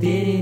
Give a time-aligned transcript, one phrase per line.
[0.00, 0.39] did it.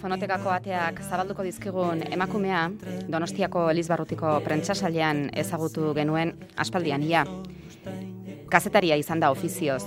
[0.00, 2.70] Fonotekako ateak zabalduko dizkigun emakumea,
[3.08, 7.24] Donostiako Elizbarrutiko prentsasailean ezagutu genuen aspaldian ia.
[8.50, 9.82] Kazetaria izan da ofizioz.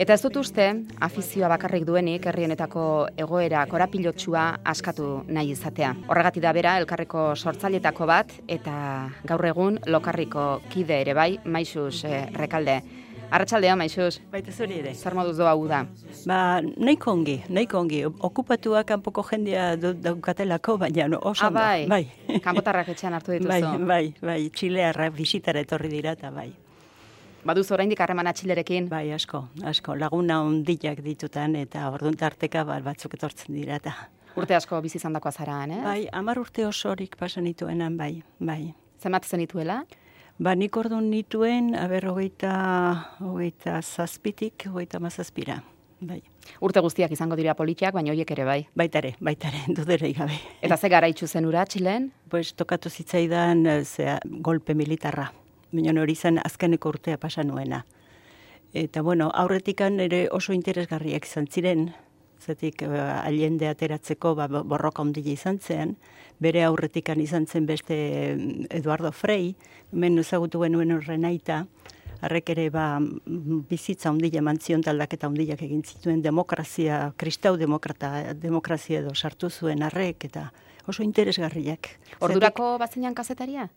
[0.00, 0.64] Eta ez dut uste,
[1.04, 2.84] afizioa bakarrik duenik herri honetako
[3.20, 5.90] egoera korapilotsua askatu nahi izatea.
[6.08, 8.74] Horregatik da bera elkarreko sortzailetako bat eta
[9.28, 12.80] gaur egun lokarriko kide ere bai, maixuz eh, rekalde.
[13.30, 14.94] Arratxaldea, maixuz, Baita zuri ere.
[14.94, 15.84] zer moduz doa da.
[16.26, 18.04] Ba, nahiko ongi, nahiko ongi.
[18.04, 22.08] Okupatuak kanpoko jendea daukatelako, baina no, oso Ah, bai, bai.
[22.42, 23.48] kanpotarrak etxean hartu dituzu.
[23.48, 26.52] bai, bai, bai, txilearra bisitara etorri dira eta bai.
[27.44, 28.88] Baduzu oraindik harreman atxilerekin.
[28.88, 29.94] Bai, asko, asko.
[29.94, 33.94] Laguna ondilak ditutan eta orduan tarteka ba, batzuk etortzen dira eta.
[34.36, 35.80] Urte asko bizi izan dakoa zara, eh?
[35.84, 38.74] Bai, amar urte osorik pasan nituenan, bai, bai.
[39.02, 39.84] Zenbat zenituela?
[40.40, 42.50] Ba, nik orduan nituen, aber, hogeita,
[43.20, 45.58] hogeita zazpitik, hogeita mazazpira,
[46.00, 46.22] bai.
[46.64, 48.62] Urte guztiak izango dira politiak, baina horiek ere bai.
[48.72, 50.38] Baitare, baitare, duderei gabe.
[50.64, 52.10] Eta ze gara zen ura, Txilen?
[52.30, 55.30] Pues tokatu zitzaidan eh, zea, golpe militarra.
[55.72, 57.84] Baina hori zen azkeneko urtea pasa nuena.
[58.72, 61.92] Eta bueno, aurretikan ere oso interesgarriak izan ziren,
[62.40, 65.96] zetik uh, aliende ateratzeko ba, bo- borroka ondile izan zen,
[66.40, 67.96] bere aurretikan izan zen beste
[68.36, 69.54] mm, Eduardo Frei,
[69.92, 71.66] hemen ezagutu genuen horren aita,
[72.20, 76.22] harrek ere ba, mm, bizitza ondile eman zion taldaketa ondilak egin zituen.
[76.22, 80.50] Demokrazia, kristau demokrata, demokrazia edo sartu zuen harrek, eta
[80.88, 81.88] oso interesgarriak.
[82.20, 83.68] Ordurako bazinan kazetaria?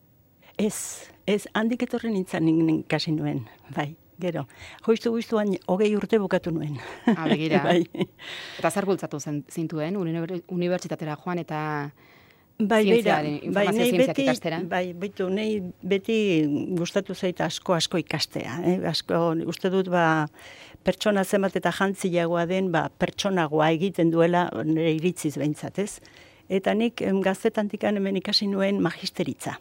[0.57, 3.45] Ez, ez, handik etorri nintzen nik- nik kasi nuen,
[3.75, 4.45] bai, gero.
[4.85, 6.77] Joiztu guiztuan hogei urte bukatu nuen.
[7.05, 7.63] Ah, begira.
[7.67, 7.83] bai.
[8.59, 11.91] Eta zer bultzatu zintuen, uniber- unibertsitatera joan eta
[12.59, 13.15] Bai, beira,
[13.49, 14.59] bai, nei beti, ikastera.
[14.69, 16.45] bai, baitu, nei beti
[16.77, 18.75] gustatu zait asko asko ikastea, eh?
[18.87, 20.27] asko, uste dut, ba,
[20.85, 25.97] pertsona zenbat eta jantzilagoa den, ba, pertsonagoa egiten duela nire iritziz behintzat, ez?
[26.47, 29.57] Eta nik em, gaztetantikan hemen ikasi nuen magisteritza.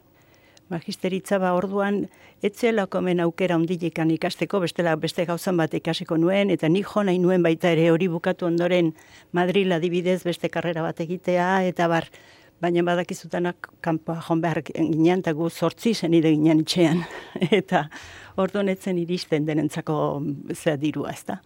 [0.70, 2.06] Magisteritza ba orduan
[2.42, 7.18] etzelako hemen aukera ondilikan ikasteko, bestela beste gauzan bat ikasiko nuen, eta nik jo nahi
[7.18, 8.92] nuen baita ere hori bukatu ondoren
[9.32, 12.08] Madril adibidez beste karrera bat egitea, eta bar,
[12.62, 17.04] baina badakizutanak kanpoa joan behar ginen, eta gu sortzi zen ide ginen itxean,
[17.60, 17.88] eta
[18.36, 19.96] orduan etzen iristen denentzako
[20.54, 21.40] zea dirua, ezta.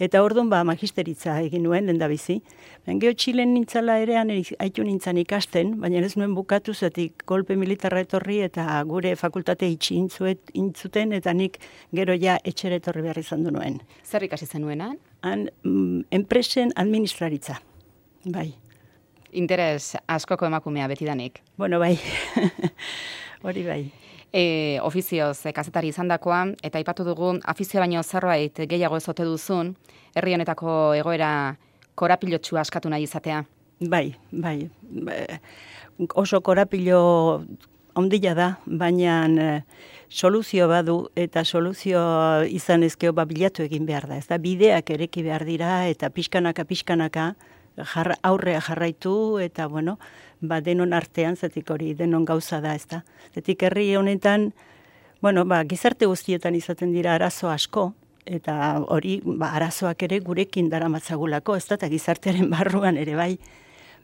[0.00, 2.38] Eta orduan ba magisteritza egin nuen lenda bizi.
[2.86, 4.16] Ben geho Txilen nintzala eri-
[4.58, 9.96] haitu nintzen ikasten, baina ez nuen bukatu zetik golpe militarra etorri eta gure fakultate itxi
[10.00, 11.58] intzuet, intzuten eta nik
[11.92, 13.80] gero ja etxera etorri behar izan du nuen.
[14.04, 14.96] zer ikasi zenuenan?
[15.22, 17.60] Han mm, enpresen administraritza.
[18.24, 18.54] Bai.
[19.32, 21.42] Interes askoko emakumea betidanik.
[21.56, 21.98] Bueno, bai.
[23.44, 23.92] Hori bai.
[24.32, 29.74] E, ofizioz e, kazetari izandakoa eta aipatu dugu afizio baino zerbait gehiago ez ote duzun,
[30.14, 31.56] herri honetako egoera
[31.98, 33.42] korapilotsua askatu nahi izatea.
[33.80, 34.70] Bai, bai.
[34.90, 35.18] Ba,
[36.16, 37.44] Oso korapilo
[37.94, 39.62] ondila da, baina eh,
[40.08, 42.00] soluzio badu eta soluzio
[42.48, 44.16] izan ezkeo ba bilatu egin behar da.
[44.16, 47.34] Ez da bideak ereki behar dira eta pixkanaka pixkanaka
[47.84, 49.98] jarra, aurrea jarraitu eta bueno,
[50.40, 53.04] ba denon artean zetik hori denon gauza da, ez da.
[53.34, 54.52] Zetik herri honetan
[55.20, 57.90] bueno, ba, gizarte guztietan izaten dira arazo asko,
[58.24, 63.34] eta hori ba, arazoak ere gurekin daramatzagulako, ez da, eta gizartearen barruan ere bai.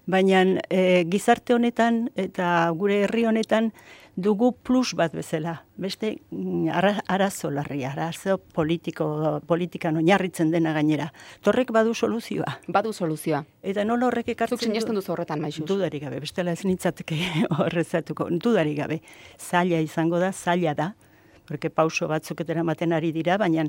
[0.06, 3.72] Baina e, gizarte honetan eta gure herri honetan
[4.16, 5.60] dugu plus bat bezala.
[5.76, 11.10] Beste mm, ara, arazo larri, arazo politiko, politikan oinarritzen dena gainera.
[11.44, 12.56] Torrek badu soluzioa.
[12.72, 13.42] Badu soluzioa.
[13.62, 15.66] Eta nola horrek ekartzen Zuk sinesten duzu horretan, maixuz?
[15.68, 17.20] Dudarik gabe, bestela ez nintzateke
[17.60, 18.30] horrezatuko.
[18.32, 19.02] Dudarik gabe,
[19.38, 20.90] zaila izango da, zaila da,
[21.46, 23.68] porque pauso batzuk etera maten ari dira, baina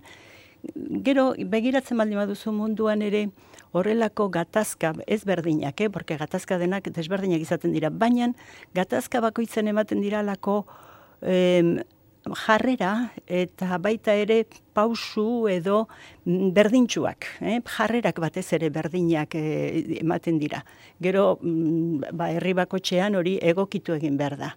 [1.04, 3.28] gero begiratzen baldin baduzu munduan ere
[3.72, 5.90] horrelako gatazka ez berdinak, eh?
[5.90, 8.32] porque gatazka denak desberdinak izaten dira, baina
[8.76, 10.64] gatazka bakoitzen ematen dira lako
[11.22, 11.78] em,
[12.46, 14.44] jarrera eta baita ere
[14.74, 15.88] pausu edo
[16.26, 17.60] mm, berdintxuak, eh?
[17.78, 20.64] jarrerak batez ere berdinak eh, ematen dira.
[21.02, 24.56] Gero, mm, ba, herri bakotxean hori egokitu egin behar da.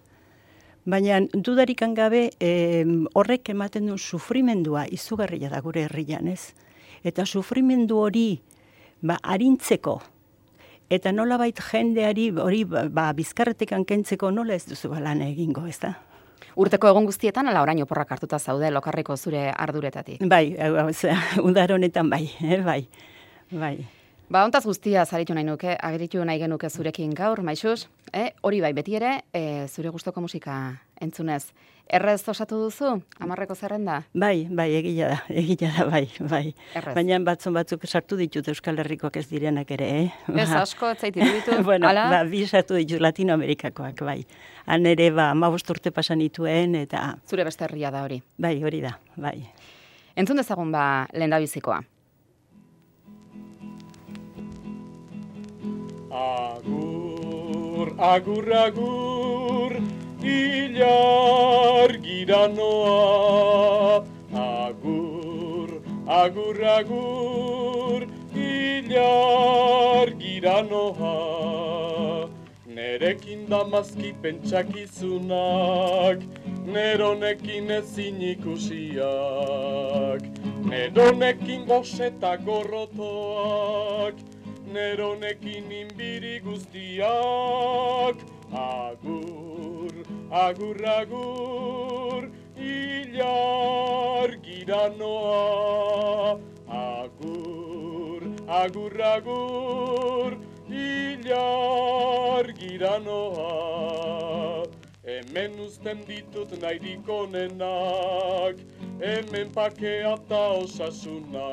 [0.85, 6.53] Baina dudarikan gabe eh, horrek ematen du sufrimendua izugarria da gure herrian, ez?
[7.03, 8.41] Eta sufrimendu hori
[9.01, 9.99] ba, arintzeko
[10.91, 15.93] eta nolabait jendeari hori ba, bizkarretekan kentzeko nola ez duzu lan egingo, ez da?
[16.59, 20.25] Urteko egon guztietan, ala orain oporrak hartuta zaude lokarriko zure arduretatik.
[20.27, 20.57] Bai,
[21.47, 22.81] udar honetan bai, eh, bai,
[23.51, 24.00] bai.
[24.31, 27.89] Ba, ontaz guztia zaritu nahi nuke, ageritu nahi genuke zurekin gaur, maixuz.
[28.15, 30.53] Eh, hori bai, beti ere, eh, zure gustoko musika
[31.03, 31.49] entzunez.
[31.91, 33.97] Errez osatu duzu, amarreko zerrenda?
[34.15, 36.55] Bai, bai, egila da, egila da, bai, bai.
[36.79, 36.95] Errez.
[36.95, 40.09] Baina batzun batzuk sartu ditut Euskal Herrikoak ez direnak ere, eh?
[40.31, 42.07] Ez asko, ez zait iruditu, bueno, ala?
[42.15, 44.21] ba, bi sartu ditut Latinoamerikakoak, bai.
[44.71, 48.23] Han ere, ba, amabost urte pasan dituen, eta Zure beste herria da hori.
[48.39, 49.41] bai, hori da, bai.
[50.15, 51.83] Entzun dezagun ba, lehendabizikoa.
[56.11, 59.79] Agur, agur, agur,
[60.21, 64.03] ilar giranoa.
[64.35, 68.03] Agur, agur, agur,
[68.35, 71.15] ilar giranoa.
[72.67, 76.19] Nerekin damazki pentsakizunak,
[76.65, 80.21] neronekin ezin ikusiak.
[80.67, 84.15] Neronekin goseta gorrotoak,
[84.73, 88.17] neronekin inbiri guztiak.
[88.53, 89.93] Agur,
[90.31, 96.39] agur, agur, ilar giranoa.
[96.67, 100.31] Agur, agur, agur,
[100.69, 103.51] ilar giranoa.
[105.03, 108.55] Hemen uzten ditut nahirik onenak,
[109.01, 111.47] hemen pakea eta osasuna.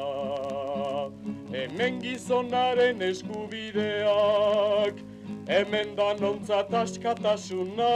[1.53, 4.95] Hemen gizonaren eskubideak,
[5.47, 7.89] hemen danontzat askatasuna.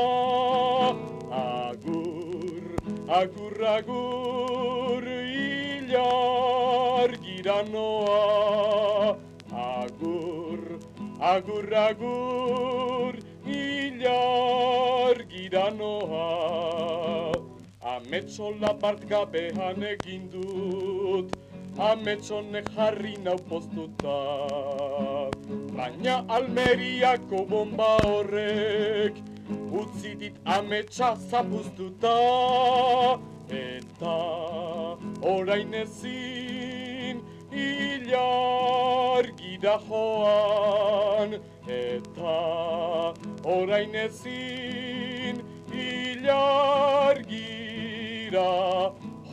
[1.31, 2.62] Agur,
[3.08, 9.19] agur, agur, ilar giranoa.
[9.52, 10.78] Agur,
[11.20, 13.14] agur, agur,
[13.44, 16.28] ilar giranoa.
[17.84, 21.37] Ametsola bart gabean egin dut,
[21.78, 24.16] ametsonek jarri nau poztuta.
[25.76, 29.16] Baina Almeriako bomba horrek,
[29.72, 32.16] utzi dit ametsa zapuztuta.
[33.48, 34.16] Eta
[35.20, 37.22] orain ezin,
[37.52, 41.38] ilar gira joan.
[41.69, 43.14] Eta
[43.44, 45.42] orain ezin,
[45.72, 48.50] ilar gira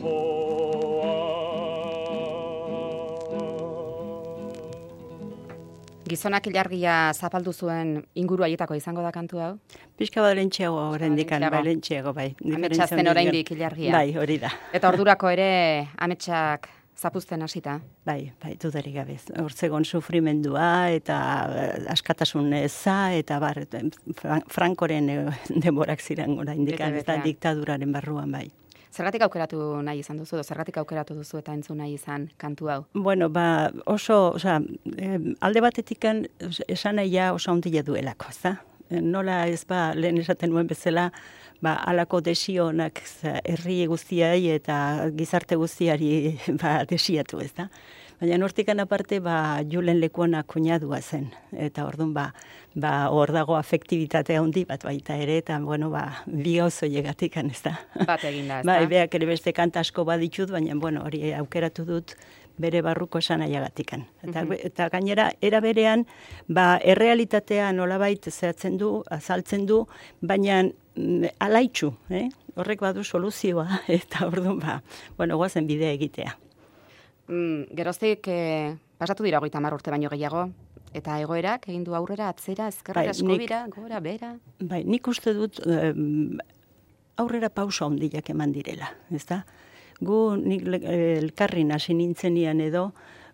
[0.00, 1.69] joan.
[6.10, 9.52] Gizonak ilargia zapaldu zuen inguru haietako izango da kantu hau?
[10.00, 12.12] Pixka balentxeago oraindikan, Balentxeago.
[12.12, 12.28] balentxeago, bai.
[12.40, 13.92] Zen Diferentzia oraindik ilargia.
[13.94, 14.50] Bai, hori da.
[14.74, 15.48] Eta ordurako ere
[15.98, 16.66] ametsak
[17.00, 17.78] zapuzten hasita.
[18.04, 19.16] Bai, bai, dudarik gabe.
[19.40, 23.62] Hortzegon sufrimendua eta eh, askatasun eza eta bar,
[24.18, 25.20] Fran- Frankoren eh,
[25.64, 28.48] denborak ziren oraindik eta diktaduraren barruan bai.
[28.90, 32.80] Zergatik aukeratu nahi izan duzu, edo zergatik aukeratu duzu eta entzun nahi izan kantu hau?
[32.94, 34.58] Bueno, ba, oso, osea,
[34.98, 36.24] eh, alde batetikan
[36.66, 38.32] esan nahia oso handia duelako?
[38.90, 41.12] Eh, Nola ez ba, lehen esaten nuen bezala,
[41.62, 47.68] ba, alako desionak za, herri guztiai eta gizarte guztiari ba, desiatu, ez da?
[48.20, 51.30] Baina nortikan aparte, ba, Julen lekuana kuñadua zen.
[51.56, 52.26] Eta orduan, ba,
[52.74, 57.62] ba, hor dago afektibitatea handi bat baita ere, eta, bueno, ba, bi gauzo llegatikan, ez
[57.64, 57.78] da?
[58.06, 58.90] Bat eginda, ez Bai, da?
[58.92, 62.12] beak ere beste kanta asko baditut, baina, bueno, hori aukeratu dut
[62.60, 64.04] bere barruko esan aiagatikan.
[64.22, 64.52] Eta, Mhm.
[64.68, 66.04] eta gainera, era berean,
[66.46, 69.86] ba, errealitatea nolabait zehatzen du, azaltzen du,
[70.20, 72.28] baina mm, alaitxu, eh?
[72.56, 74.82] horrek badu soluzioa, eta orduan, ba,
[75.16, 76.36] bueno, guazen bidea egitea.
[77.30, 80.48] Mm, geroztik, eh, pasatu dira hogeita hamar urte baino gehiago,
[80.92, 84.32] Eta egoerak egin du aurrera atzera, ezkerra, Bai, eskobira, gora, bera.
[84.58, 86.36] Bai, nik uste dut em,
[87.16, 89.44] aurrera pausa ondiak eman direla, ezta?
[90.02, 92.88] Gu nik eh, elkarrin hasi nintzenian edo,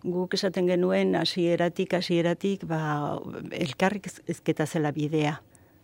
[0.04, 3.16] guk esaten genuen hasieratik hasieratik ba
[3.56, 5.38] elkarrik ez- ezketa zela bidea.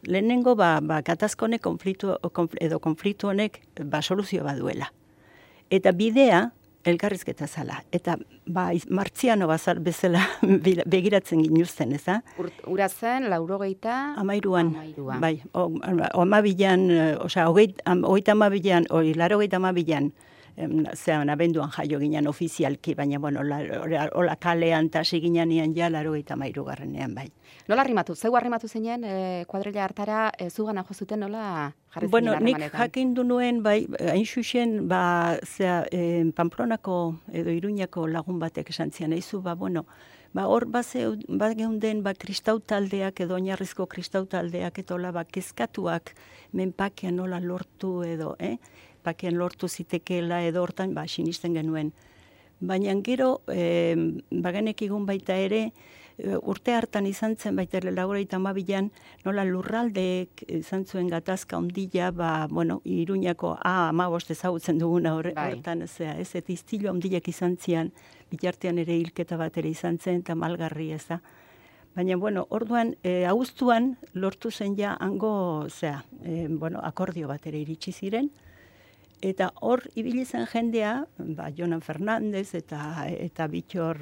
[0.04, 4.92] Lehenengo ba, ba katazkone konfliktu konf- edo konfliktu honek ba soluzio baduela.
[5.70, 6.50] Eta bidea
[6.84, 7.82] elkarrizketa zala.
[7.92, 10.22] Eta ba martziano bazal bezala
[10.94, 12.02] begiratzen ginuzten, ez
[12.38, 14.14] Ur, ura zen, laurogeita...
[14.16, 15.18] Amairuan, Amairua.
[15.20, 15.70] bai, o,
[16.14, 17.16] o amabilan, eh,
[17.84, 20.12] am, hogeita amabilan, oi, laro amabilan,
[20.56, 23.60] em, zean, abenduan jaio ginen ofizialki, baina, bueno, la,
[24.14, 27.30] hola kalean eta hasi ginean ja, laro hogeita amairu garrenean, bai.
[27.68, 28.14] Nola arrimatu?
[28.14, 32.72] Zeu arrimatu zinen, e, kuadrilla hartara, e, zugana jo zuten nola jarri Bueno, zinen nik
[32.72, 38.90] jakin du nuen, bai, hain xuxen, ba, zea, eh, Pamplonako edo Iruñako lagun batek esan
[38.90, 39.86] zian, eizu, ba, bueno,
[40.32, 40.82] ba, hor, ba,
[41.28, 46.14] ba, geunden, ba, kristau taldeak edo oinarrizko kristau taldeak eta hola, ba, kezkatuak
[46.52, 48.56] menpakean nola lortu edo, eh?
[49.02, 51.92] Pakean lortu zitekeela edo hortan, ba, sinisten genuen.
[52.60, 53.96] Baina gero, eh,
[54.30, 55.72] bagenekigun baita ere,
[56.18, 58.90] e, urte hartan izan zen baita ere laurogeita hamabian
[59.24, 65.52] nola lurraldeek izan zuen gatazka ondila, ba, bueno, iruñako A amabost ezagutzen duguna horre, Bai.
[65.52, 67.92] hortan, zera, ez, eta iztilo ondilak izan zian,
[68.30, 71.20] bitartean ere hilketa bat ere izan zen, eta malgarri ez da.
[71.94, 77.60] Baina, bueno, orduan, e, auguztuan lortu zen ja hango, zera, e, bueno, akordio bat ere
[77.60, 78.30] iritsi ziren,
[79.22, 81.04] Eta hor ibili zen jendea,
[81.38, 84.00] ba, Jonan Fernandez eta eta Bitxor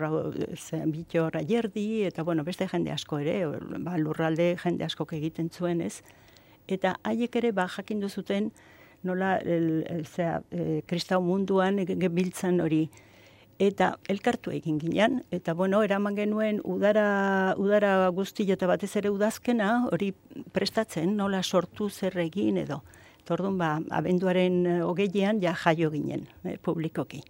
[0.57, 3.45] zen Bitxor Ayerdi eta bueno, beste jende asko ere,
[3.85, 6.01] ba, lurralde jende askok egiten zuen, ez?
[6.69, 8.49] Eta haiek ere ba jakindu zuten
[9.03, 12.87] nola el, el, zera, e, kristau munduan gebiltzan hori
[13.61, 19.91] eta elkartu egin ginen, eta bueno, eraman genuen udara, udara guzti eta batez ere udazkena
[19.93, 20.15] hori
[20.57, 22.81] prestatzen, nola sortu zer egin edo.
[23.31, 27.23] Orduan, ba, abenduaren eh, hogeian ja jaio ginen, eh, publikoki.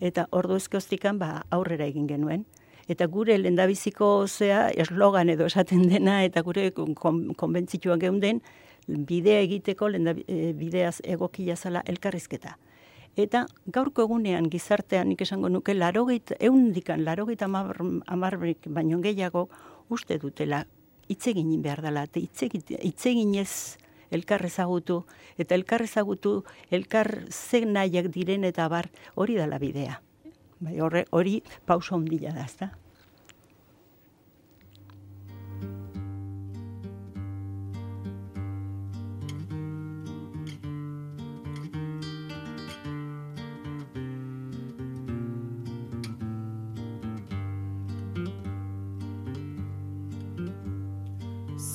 [0.00, 2.46] Eta ordu ezkoztikan, ba, aurrera egin genuen.
[2.90, 6.94] Eta gure lendabiziko zea, eslogan edo esaten dena, eta gure kon,
[7.38, 8.40] konbentzituan geunden,
[8.88, 12.56] bidea egiteko lenda, e, bideaz egokia zala elkarrizketa.
[13.18, 19.48] Eta gaurko egunean gizartean nik esango nuke larogeit, eundikan larogeit amar, amarrik baino gehiago
[19.90, 20.64] uste dutela
[21.10, 23.78] itzegin behar dela, eta itzeginez
[24.10, 25.04] elkar ezagutu,
[25.38, 30.00] eta elkar ezagutu, elkar zen nahiak diren eta bar hori dela bidea.
[30.60, 32.72] Bai, horre, hori pauso ondila da, ezta?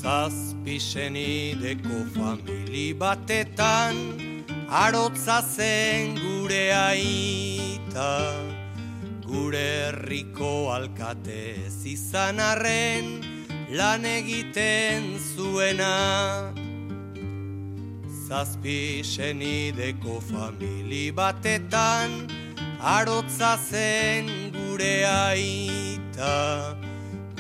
[0.05, 3.95] Zazpisenideko famili batetan
[4.69, 8.11] Arotza zen gure aita.
[9.25, 11.57] Gure herriko alkate
[11.93, 13.25] izan arren
[13.73, 15.97] Lan egiten zuena.
[18.29, 22.29] Zazpisenideko famili batetan
[22.95, 26.84] Arotza zen gure aita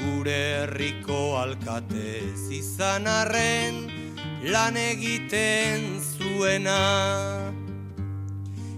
[0.05, 2.09] Gure herriko alkate
[2.53, 3.77] izan arren
[4.53, 6.81] Lan egiten zuena.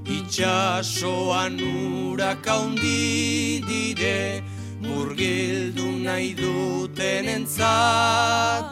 [0.07, 4.43] Itxasoan urak haundi dire
[4.79, 8.72] Murgildu nahi duten entzat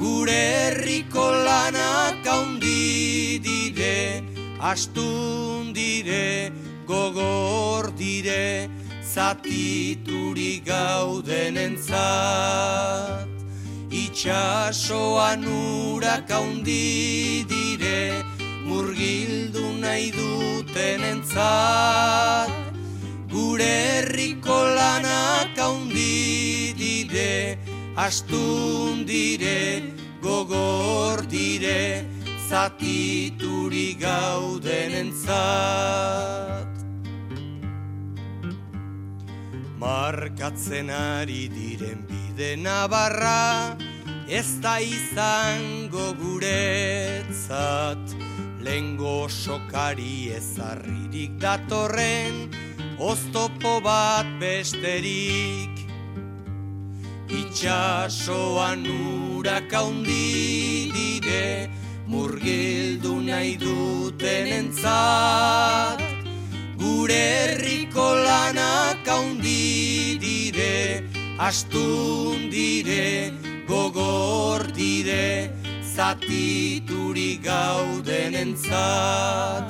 [0.00, 4.24] Gure herriko lanak haundi dire
[4.72, 6.50] Astun dire,
[6.86, 8.70] gogor dire
[9.18, 13.26] Zatituri gauden entzat
[13.90, 18.22] Itxasoan urak haundi dire
[18.62, 22.54] Murgildu nahi duten entzat
[23.34, 27.58] Gure herriko lanak haundi dire
[27.98, 29.82] Astun dire,
[30.22, 32.06] gogor dire
[32.46, 34.92] Zatituri gauden
[39.78, 43.76] Markatzen ari diren bide nabarra
[44.28, 48.02] Ez da izango guretzat.
[48.60, 52.50] Lengo sokari ezarririk datorren
[52.98, 55.86] Oztopo bat besterik.
[57.30, 61.70] Itxasoan urak haundi dire
[62.10, 66.07] Murgildu nahi duten entzat
[66.78, 71.02] Gure herriko lanak haundi dire
[71.38, 73.32] astun dire,
[73.66, 75.50] gogor dire,
[75.82, 79.66] zatituri gauden entzat.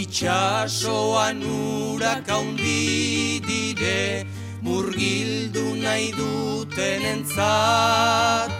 [0.00, 4.26] Itxasoan urak haundi dire,
[4.62, 8.54] murgildu nahi duten entzat.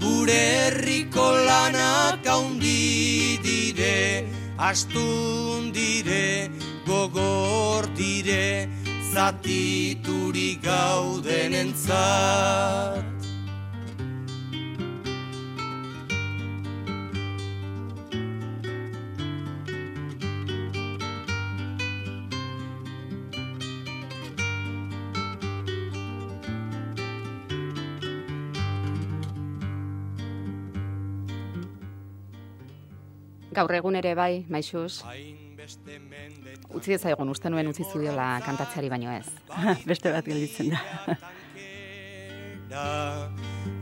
[0.00, 3.59] Gure herriko lanak haundi dire,
[4.60, 6.50] astun dire,
[6.86, 8.68] gogor dire,
[9.12, 13.09] zatituri gauden entzat.
[33.52, 35.02] Gaur egun ere bai, maixuz,
[36.74, 39.26] utzi ezagun uste nuen utzi zudiola kantatzeari baino ez.
[39.90, 40.80] Beste bat gelditzen da.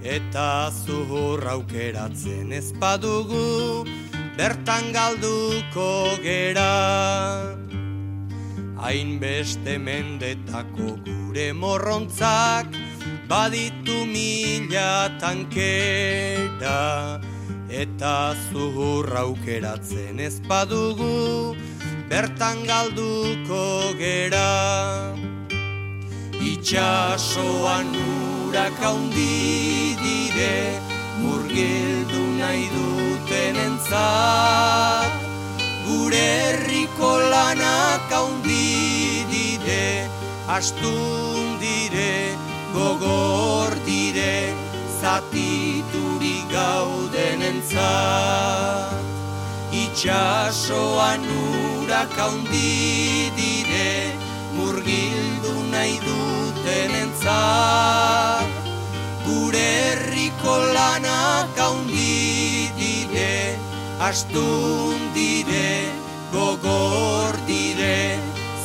[0.03, 3.85] Eta zuhur aukeratzen ez badugu
[4.39, 6.73] bertan galduko gera
[8.79, 12.73] Hainbeste mendetako gure morrontzak
[13.29, 16.79] baditu mila tankera
[17.69, 21.55] Eta zuhur aukeratzen ez badugu
[22.09, 25.13] bertan galduko gera.
[26.41, 27.93] Itxasoan
[28.49, 30.81] urak haundi dire
[31.21, 35.13] murgildu nahi duten entzat
[35.85, 40.09] Gure herriko lanak haundi dire
[40.49, 42.33] astun dire
[42.73, 44.57] gogor dire
[45.03, 46.08] zatituri
[46.59, 48.99] gauden entzat
[49.69, 54.17] Itxasoan urak haundi dire,
[54.57, 58.49] murgildu nahi duten entzat.
[59.27, 63.61] Gure herriko lanak haundi dire,
[64.09, 65.93] astun dire,
[66.33, 68.17] gogor dire,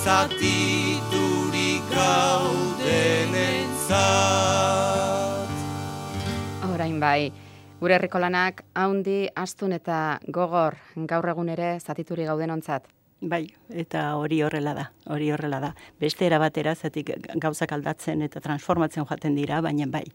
[0.06, 5.52] zatiturik gauden entzat.
[6.72, 7.28] Orain bai,
[7.84, 10.78] gure herriko lanak haundi, astun eta gogor
[11.10, 12.86] gaur egun ere zatituri gauden ontzat.
[13.34, 13.42] Bai,
[13.82, 15.72] eta hori horrela da, hori horrela da.
[16.00, 17.12] Beste era batera, zatik
[17.44, 20.06] gauzak aldatzen eta transformatzen joaten dira, baina bai.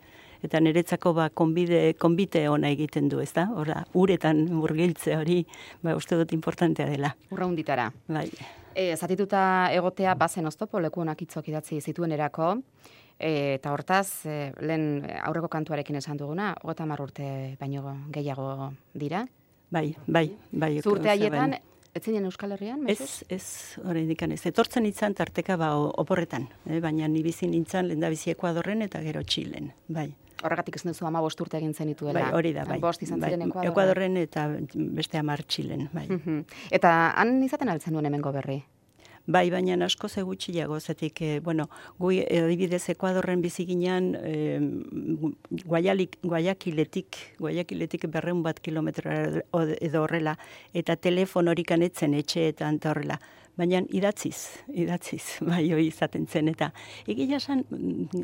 [0.45, 3.49] Eta niretzako ba, konbide, konbite ona egiten du, ez da?
[3.53, 5.43] Hora, uretan murgiltze hori,
[5.85, 7.13] ba, uste dut importantea dela.
[7.37, 7.91] Urra hunditara.
[8.09, 8.31] Bai.
[8.73, 9.43] E, zatituta
[9.77, 12.55] egotea bazen oztopo leku honak itzok idatzi zituen erako,
[13.19, 19.27] e, eta hortaz, e, lehen aurreko kantuarekin esan duguna, hogeta urte baino gehiago dira.
[19.71, 20.81] Bai, bai, bai.
[20.81, 21.59] Zurte haietan,
[21.95, 22.87] ez zinen Euskal Herrian?
[22.89, 23.45] Ez, ez,
[23.85, 24.41] hori indikan ez.
[24.47, 26.81] Etortzen itzan tarteka ba oporretan, eh?
[26.81, 30.09] baina ni bizi nintzen bizi Ekuadorren eta gero Txilen, bai.
[30.39, 32.21] Horregatik ez duzu ama bost urte egin zenituela.
[32.21, 32.79] Bai, hori da, bai.
[32.79, 33.73] Bost izan bai, ziren Ekuadorren.
[33.73, 36.07] Ekuadorren eta beste amar Txilen, bai.
[36.07, 36.45] Mhm.
[36.71, 38.63] Eta han izaten altzen duen hemengo berri?
[39.29, 41.67] Bai, baina asko ze gutxiago, zetik, eh, bueno,
[41.99, 44.59] gui adibidez Ekuadorren bizi ginean, eh,
[45.69, 49.13] guaialik, guaiakiletik, guaiakiletik berreun bat kilometro
[49.81, 50.39] edo horrela,
[50.73, 53.21] eta telefon horik anetzen etxeetan eta horrela.
[53.59, 56.73] Baina idatziz, idatziz, bai hori izaten zen, eta
[57.07, 57.67] egia zen,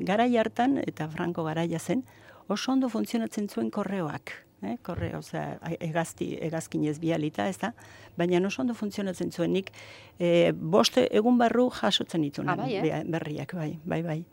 [0.09, 2.07] garai hartan, eta franko garaia zen,
[2.49, 4.33] oso ondo funtzionatzen zuen korreoak,
[4.67, 7.73] eh, korreo, osea, egazti, egazkin ez bialita, ez da?
[8.17, 9.73] Baina oso ondo funtzionatzen zuen nik,
[10.19, 13.03] e, boste egun barru jasotzen dituen Ah, bai, eh?
[13.05, 14.25] berriak, bai, bai, bai.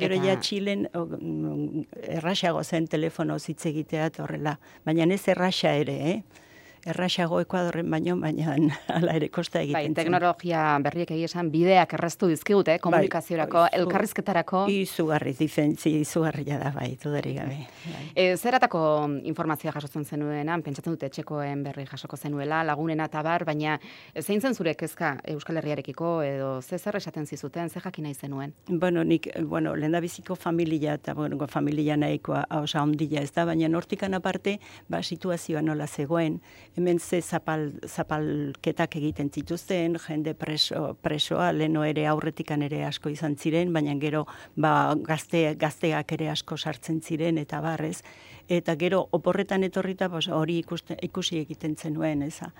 [0.00, 1.82] Gero ja Txilen mm,
[2.16, 6.39] erraxago zen telefono hitz egitea horrela, baina ez erraxa ere, eh?
[6.88, 8.54] Erraxago Ekuadorren baino, baina
[8.96, 14.64] hala ere kosta egiten Bai, teknologia berriek egia esan bideak erraztu dizkigute, komunikaziorako, bai, elkarrizketarako.
[14.72, 17.58] Izugarri, difentzi, izugarria da, bai, dudarik gabe.
[17.84, 18.04] Bai.
[18.14, 18.82] E, zeratako
[19.28, 23.76] informazioa jasotzen zenuenan, pentsatzen dute etxekoen berri jasoko zenuela, lagunena eta bar, baina
[24.20, 28.54] zein zen zure kezka Euskal Herriarekiko edo ze zer esaten zizuten, ze jakin nahi zenuen?
[28.68, 30.00] Bueno, nik, eh, bueno, lehen
[30.36, 35.86] familia eta, bueno, familia nahikoa osa ondila ez da, baina nortikan aparte, ba, situazioa nola
[35.86, 36.40] zegoen,
[36.76, 43.36] hemen ze zapal, zapalketak egiten zituzten, jende preso, presoa, leno ere aurretikan ere asko izan
[43.36, 48.00] ziren, baina gero, ba, gazte, gazteak ere asko sartzen ziren, eta barrez,
[48.48, 52.52] eta gero oporretan etorrita bos, hori ikuste, ikusi egiten zenuen, eza.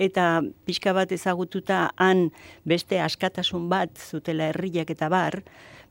[0.00, 2.30] Eta pixka bat ezagututa han
[2.64, 5.42] beste askatasun bat zutela herriak eta bar,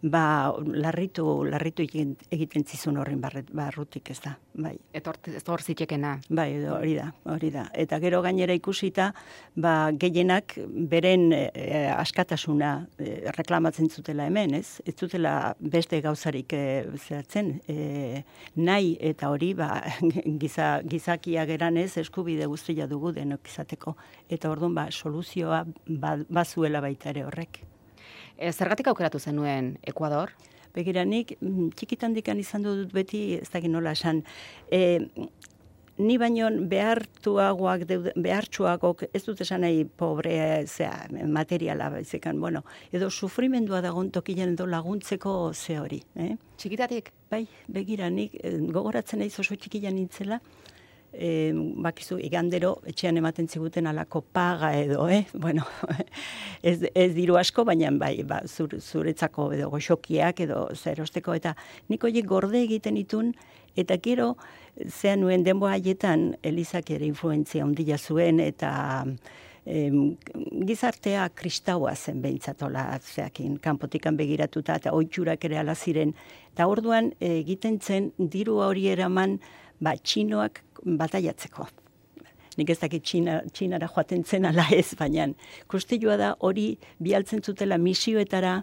[0.02, 4.76] ba, larritu, larritu egiten, egiten zizun horren barret, barrutik ez da, bai.
[4.96, 5.14] Eta
[5.52, 6.16] hor zitekena.
[6.30, 7.66] Bai, edo, hori da, hori da.
[7.74, 9.10] Eta gero gainera ikusita,
[9.60, 10.56] ba, gehienak
[10.92, 11.50] beren e,
[11.92, 14.80] askatasuna e, reklamatzen zutela hemen, ez?
[14.88, 16.64] Ez zutela beste gauzarik e,
[16.98, 18.24] zehatzen, e,
[18.56, 19.72] nahi eta hori, ba,
[20.42, 23.98] giza, gizakia geran ez, eskubide guztia dugu denok izateko.
[24.30, 25.66] Eta orduan, ba, soluzioa
[26.00, 27.66] ba, bazuela baita ere horrek.
[28.40, 30.32] E, zergatik aukeratu zenuen Ekuador?
[30.72, 34.22] Begira, nik mm, txikitan dikan izan dut beti, ez dakit nola esan,
[34.72, 35.02] e,
[36.00, 37.84] ni baino behartuagoak,
[38.16, 42.64] behartsuagok, ez dut esan nahi pobre, zera, materiala, baizekan, bueno,
[42.96, 46.00] edo sufrimendua dagoen tokilen edo laguntzeko ze hori.
[46.16, 46.32] Eh?
[46.56, 47.12] Txikitatik?
[47.30, 50.40] Bai, begira, nik eh, gogoratzen nahi oso txikilan nintzela,
[51.14, 55.26] e, bakizu, igandero etxean ematen ziguten alako paga edo, eh?
[55.34, 55.66] Bueno,
[56.62, 61.56] ez, ez diru asko, baina bai, ba, zur, zuretzako edo goxokiak edo zerosteko, eta
[61.90, 63.34] nik horiek gorde egiten itun,
[63.80, 64.34] eta gero,
[64.88, 68.72] zean nuen denbo haietan, Elizak ere influenzia ondila zuen, eta
[69.66, 70.16] em,
[70.68, 76.14] gizartea kristaua zen behintzatola zeakin, kanpotikan begiratuta, eta oitxurak ere alaziren,
[76.54, 79.40] eta orduan egiten zen diru hori eraman,
[79.80, 81.68] ba, txinoak bataiatzeko.
[82.60, 85.30] Nik ez dakit txina, txinara joaten zen ala ez, baina
[85.72, 88.60] kustilua da hori bialtzen zutela misioetara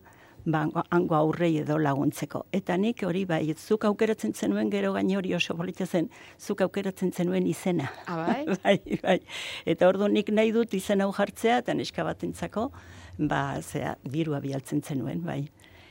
[0.47, 2.45] ba, hango aurrei edo laguntzeko.
[2.55, 7.13] Eta nik hori bai, zuk aukeratzen zenuen gero gaine hori oso bolita zen, zuk aukeratzen
[7.13, 7.91] zenuen izena.
[8.07, 8.45] Abai?
[8.63, 9.19] bai, bai.
[9.67, 12.71] Eta ordu nik nahi dut izena hau jartzea, eta neska batentzako,
[13.19, 15.43] ba, zea, dirua bialtzen zenuen, bai.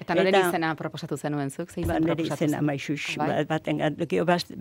[0.04, 1.72] Eta nire izena proposatu zenuen zuk?
[1.72, 3.16] Zein ba, nire izena maixux.
[3.20, 3.28] Bai?
[3.48, 3.82] Ba, baten,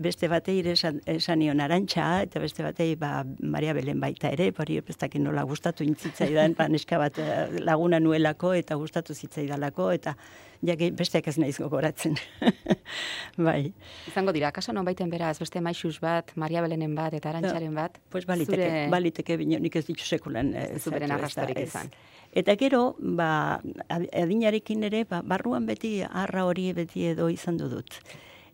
[0.05, 4.51] beste batei ere esan, esan nion arantxa, eta beste batei ba, Maria Belen baita ere,
[4.55, 10.15] pari epestakin nola gustatu intzitzaidan, ba, neska bat eh, laguna nuelako, eta gustatu zitzaidalako, eta
[10.65, 12.17] ja, besteak ez naiz gogoratzen.
[13.49, 13.73] bai.
[14.07, 17.99] Izango dira, kaso non baiten beraz, beste maixus bat, Maria Belenen bat, eta arantxaren bat?
[18.09, 18.89] pues baliteke, zure...
[18.91, 20.53] baliteke, nik ez ditu sekulan.
[20.55, 21.91] Eh, zuberen arrastorik izan.
[22.35, 28.01] Eta gero, ba, adinarekin ere, ba, barruan beti arra hori beti edo izan dut.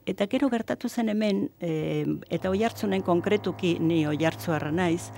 [0.06, 5.10] Eta gero gertatu zen hemen, e, eta oi hartzunen konkretuki ni oi hartzuarra naiz,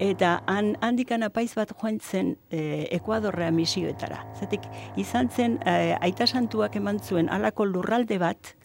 [0.00, 4.22] eta han, handikan apaiz bat joan zen e, Ekuadorrea misioetara.
[4.40, 4.64] Zatik,
[4.96, 8.56] izan zen, e, aita santuak eman zuen alako lurralde bat,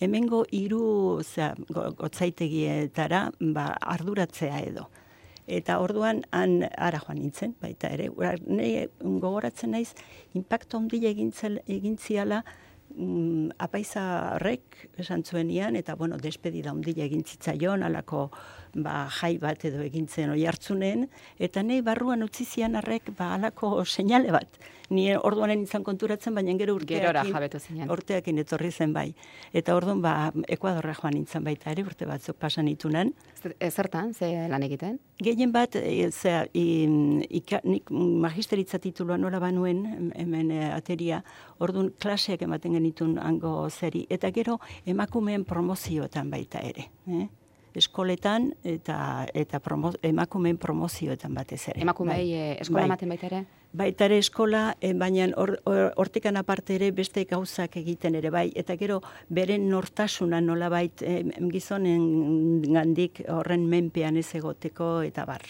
[0.00, 1.22] hemengo hiru
[2.02, 4.90] gotzaitegietara ba, arduratzea edo.
[5.46, 8.08] Eta orduan han ara joan nintzen, baita ere.
[8.46, 9.92] Nei gogoratzen naiz,
[10.34, 12.42] impacto handia egintziala
[12.96, 14.02] mm, apaiza
[14.34, 18.30] horrek esan zuenian, eta bueno, despedida handia egin zitzaion, alako
[18.82, 21.06] ba, jai bat edo egintzen oi hartzunen,
[21.38, 24.58] eta nei barruan utzi zian arrek ba, alako seinale bat.
[24.88, 27.90] Ni orduanen izan konturatzen, baina gero urteakin, zinean.
[27.90, 29.08] urteakin etorri zen bai.
[29.52, 33.10] Eta orduan ba, Ekuadorra joan nintzen baita ere, urte batzuk pasan itunan.
[33.70, 35.00] Zertan, ze lan egiten?
[35.18, 41.22] Gehien bat, e, zera, nik magisteritza titulua nola banuen, hemen e, ateria,
[41.58, 46.90] orduan klaseak ematen genitun hango zeri, eta gero emakumeen promozioetan baita ere.
[47.10, 47.26] Eh?
[47.76, 51.80] Eskoletan eta eta promo, emakumeen promozioetan batez ere.
[51.84, 52.32] Emakumei bai.
[52.32, 52.88] Eh, eskola bai.
[52.90, 53.44] ematen baita ere?
[53.76, 55.26] Baita ere eskola, e, baina
[56.00, 61.02] hortikan or, aparte ere beste gauzak egiten ere bai, eta gero beren nortasuna nola bait
[61.02, 61.18] e,
[61.52, 65.44] gizonen gandik horren menpean ez egoteko eta bar.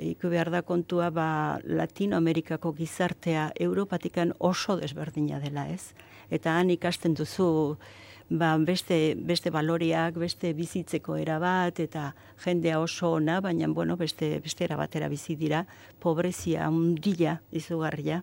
[0.00, 5.92] Iku behar da kontua ba Latinoamerikako gizartea Europatikan oso desberdina dela ez.
[6.30, 7.76] Eta han ikasten duzu
[8.38, 12.12] ba, beste, beste baloriak, beste bizitzeko erabat, eta
[12.44, 15.64] jendea oso ona, baina bueno, beste, beste erabatera bizi dira,
[16.00, 18.22] pobrezia undila izugarria,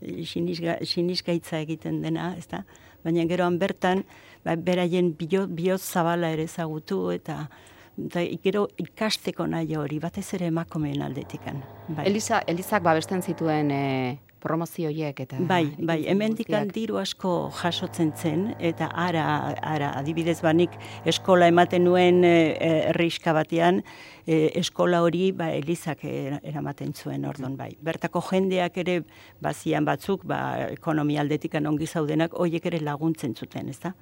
[0.00, 2.64] siniskaitza egiten dena, ez da?
[3.04, 4.04] Baina geroan bertan,
[4.44, 7.48] ba, beraien bihot zabala ere zagutu, eta
[8.00, 11.60] eta gero ikasteko nahi hori, batez ere emakumeen aldetikan.
[11.88, 12.06] Bai.
[12.08, 13.82] Elisa, Elizak babesten zituen e,
[14.40, 19.24] promozioiek eta bai bai hemendikan diru asko jasotzen zen eta ara
[19.62, 23.82] ara adibidez banik eskola ematen nuen herriska e, batean
[24.26, 27.70] e, eskola hori ba elizak eramaten zuen ordon bai.
[27.82, 29.00] Bertako jendeak ere
[29.40, 33.94] bazian batzuk ba ekonomia aldetikan ongi zaudenak hoiek ere laguntzen zuten ezta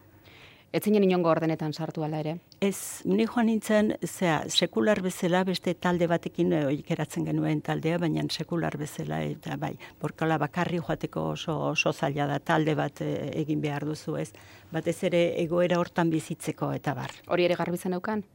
[0.68, 2.34] Ez zinen inongo ordenetan sartu ala ere?
[2.60, 8.26] Ez, ni joan nintzen, zera, sekular bezala, beste talde batekin eh, oikeratzen genuen taldea, baina
[8.28, 13.64] sekular bezala, eta bai, borkala bakarri joateko oso, oso zaila da talde bat eh, egin
[13.64, 14.28] behar duzu ez.
[14.70, 17.16] Batez ere egoera hortan bizitzeko, eta bar.
[17.32, 18.26] Hori ere garbi zen eukan?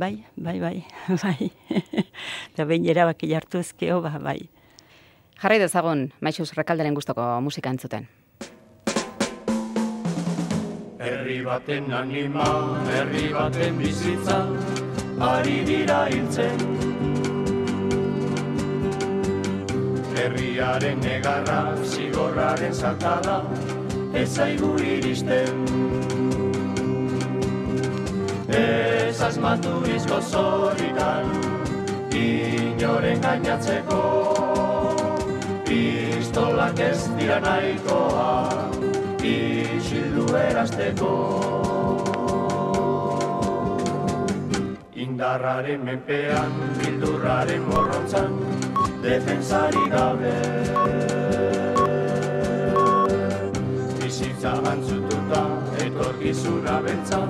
[0.00, 0.76] Bai, bai, bai,
[1.22, 1.52] bai.
[1.76, 4.40] eta behin erabaki jartu ezkeo, ba, bai.
[5.36, 8.08] Jarri dezagun, maixuz rekalderen gustoko musika entzuten.
[11.04, 12.44] Herri baten anima,
[12.88, 14.38] herri baten bizitza,
[15.20, 16.62] ari dira hiltzen.
[20.16, 23.36] Herriaren negarra, zigorraren saltada,
[24.14, 25.60] ez zaigu iristen.
[28.48, 31.28] Ez asmatu izko zorikan,
[32.22, 34.00] inoren gainatzeko,
[35.68, 38.73] pistolak ez dira nahikoa,
[39.24, 41.10] isildu erazteko.
[45.04, 48.38] Indarraren menpean, bildurraren morrontzan,
[49.04, 50.34] defensari gabe.
[54.02, 55.42] Bizitza antzututa,
[55.88, 57.24] etorkizuna bentza,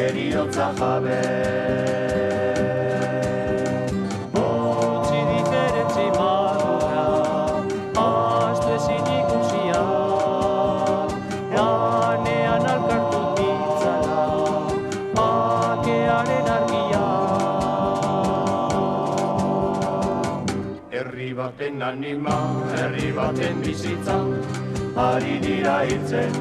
[0.00, 2.19] eriotza jabe.
[21.90, 22.36] Anima,
[22.76, 24.18] herri baten bizitza,
[25.04, 26.36] ari dira hiltzen.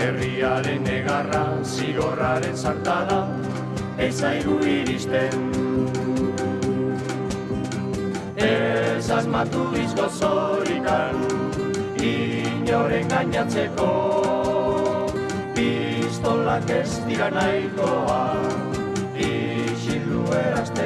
[0.00, 3.18] Herriaren egarra, zigorraren sartada,
[4.06, 5.44] ez zaigu iristen.
[8.48, 11.20] Ez asmatu izko zorikan,
[12.12, 13.90] inoren gainatzeko,
[15.58, 18.22] pistolak ez dira nahikoa,
[19.28, 20.79] isildu erazteko.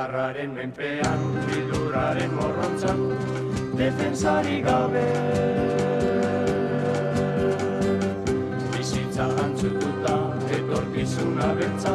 [0.00, 3.02] Indarraren menpean, bildurraren morrontzan,
[3.76, 5.02] defensari gabe.
[8.78, 10.16] Bizitza antzututa,
[10.56, 11.94] etorkizuna bentza,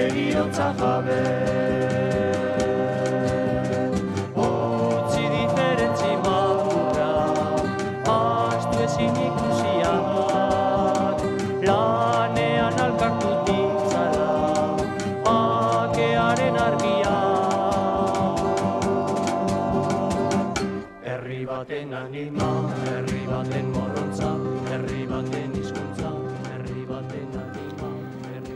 [0.00, 1.81] eriotza jabe.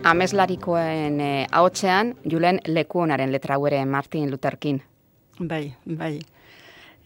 [0.06, 4.78] Ameslarikoen eh, ahotsean, Julen Lekuonaren letra ere Martin Luther King.
[5.40, 6.20] Bai, bai.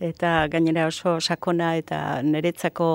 [0.00, 2.88] Eta gainera oso sakona eta niretzako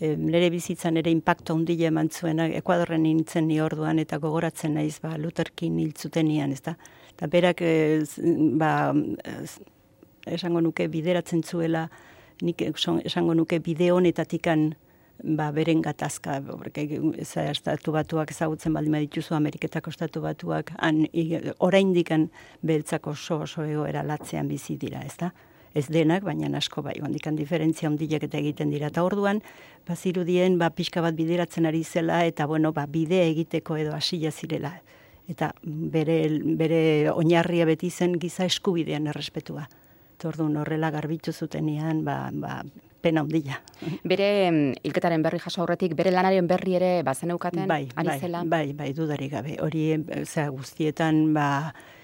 [0.00, 4.98] e, nire bizitzan ere impacto handia eman zuena, Ekuadorren nintzen ni orduan eta gogoratzen naiz
[5.02, 6.74] ba, Luther King hiltzutenian, ez da?
[7.14, 8.22] Eta berak, e, z-
[8.58, 8.92] ba,
[9.42, 9.60] ez-
[10.26, 11.88] esango nuke bideratzen zuela,
[12.42, 14.74] nik esan- esango nuke bide honetatikan
[15.22, 16.40] ba, beren gatazka,
[16.76, 21.04] estatu batuak ezagutzen baldin badituzu Ameriketako estatu batuak, han
[21.58, 22.28] oraindikan
[22.62, 25.32] beltzako oso oso egoera latzean bizi dira, ez da?
[25.76, 28.88] Ez denak, baina asko bai, handikan diferentzia handiak eta egiten dira.
[28.88, 29.42] Eta orduan,
[29.88, 34.72] bazirudien, ba, pixka bat bideratzen ari zela, eta bueno, ba, bidea egiteko edo hasila zirela.
[35.28, 36.16] Eta bere,
[36.56, 39.66] bere oinarria beti zen giza eskubidean errespetua.
[40.16, 42.62] Eta orduan horrela garbitu zutenean, ba, ba,
[43.06, 43.60] pena handia.
[44.04, 44.28] Bere
[44.82, 48.42] hilketaren berri jaso aurretik, bere lanaren berri ere bazen eukaten, bai, ari bai, zela.
[48.44, 49.58] bai, bai, dudarik gabe.
[49.62, 49.86] Hori,
[50.24, 51.48] zera, guztietan, ba,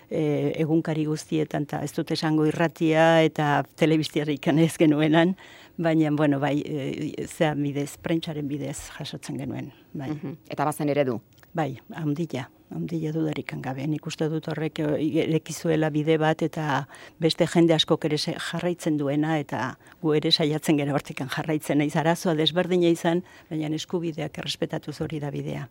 [0.09, 5.37] e, egunkari guztietan, eta ez dut esango irratia eta telebistiarik ez genuenan,
[5.77, 10.11] baina, bueno, bai, e, zera bidez, prentsaren bidez jasotzen genuen, bai.
[10.11, 10.37] Mhm.
[10.49, 11.21] Eta bazen eredu.
[11.53, 13.87] Bai, handila, handila dudarik gabe.
[13.87, 16.87] Nik uste dut horrek eh, erekizuela bide bat eta
[17.21, 22.35] beste jende askok ere jarraitzen duena eta gu ere saiatzen gero hortikan jarraitzen naiz arazoa
[22.35, 25.69] desberdina izan, baina eskubideak errespetatuz hori da bidea.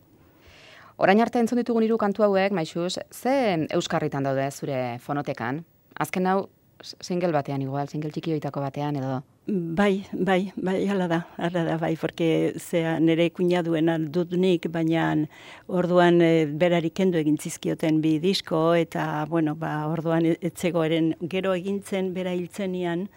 [1.02, 5.64] Orain arte entzun ditugun hiru kantu hauek, maixuz, ze euskarritan daude zure fonotekan?
[5.98, 6.50] Azken hau,
[6.82, 9.22] single batean igual, single txiki batean edo...
[9.54, 15.28] Bai, bai, bai, hala da, hala da, bai, porque zea nire kuñaduena dut nik, baina
[15.68, 21.52] orduan e, berari kendu egin zizkioten bi disko, eta, bueno, ba, orduan e- etzegoeren gero
[21.52, 23.10] egintzen, bera hiltzenian,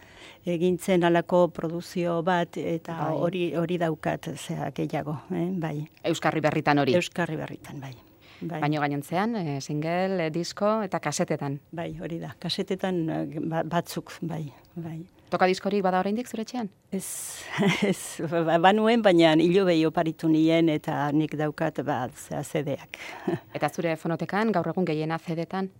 [0.43, 3.15] egintzen alako produzio bat, eta Bai.
[3.15, 5.47] hori hori daukat, zea, gehiago, eh?
[5.55, 5.77] bai.
[6.03, 6.99] Euskarri berritan hori.
[6.99, 7.95] Euskarri berritan, bai.
[8.41, 8.59] Bai.
[8.59, 11.61] Baino gainontzean, e, single, e, disko eta kasetetan.
[11.71, 12.35] Bai, hori da.
[12.43, 14.99] Kasetetan eh, ba- batzuk, bai, bai.
[15.29, 16.69] Toka diskorik bada oraindik zure etxean?
[16.93, 17.05] Ez,
[17.89, 23.01] ez, ba, banuen, baina hilo behi oparitu nien eta nik daukat ba, zea zedeak.
[23.57, 25.71] Eta zure fonotekan gaur egun gehiena zedetan?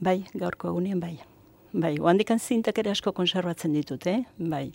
[0.00, 1.14] bai, gaurko egunean bai.
[1.72, 4.22] Bai, oandikan zintak ere asko konserbatzen ditut, eh?
[4.38, 4.70] Bai,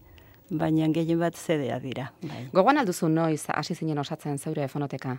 [0.50, 2.46] baina gehien bat zedea dira, bai.
[2.54, 5.18] Gogoan alduzu noiz hasi zinen osatzen zeure fonoteka?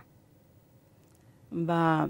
[1.51, 2.07] Ba,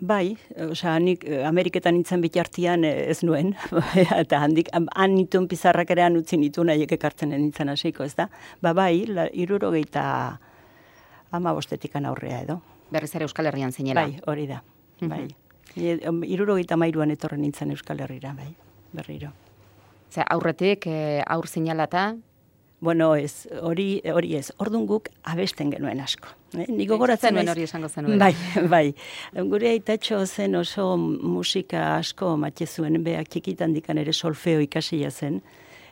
[0.00, 3.52] Bai, osea, nik eh, Ameriketan nintzen bitartian eh, ez nuen,
[4.22, 8.28] eta handik, han nituen pizarrak ere utzi nitu nahiek ekartzen nintzen hasiko, ez da?
[8.62, 10.04] Ba, bai, iruro gehieta
[11.30, 12.60] ama bostetikan aurrea edo.
[12.90, 14.02] Berriz ere Euskal Herrian zinela.
[14.02, 14.62] Bai, hori da,
[15.00, 15.28] bai.
[15.76, 18.50] Iruro gehieta mairuan etorren nintzen Euskal Herrira, bai,
[18.92, 19.30] berriro.
[20.10, 22.14] Ze, aurretik, e, aur zinalata,
[22.84, 26.28] Bueno, ez, hori, hori ez, ordun guk abesten genuen asko.
[26.52, 26.66] Eh?
[26.68, 28.20] Niko goratzen nuen hori esango zenuen.
[28.20, 28.34] Bai,
[28.74, 28.90] bai.
[29.52, 35.40] Gure aitatxo zen oso musika asko matxe zuen, beak txikitan dikan ere solfeo ikasia zen.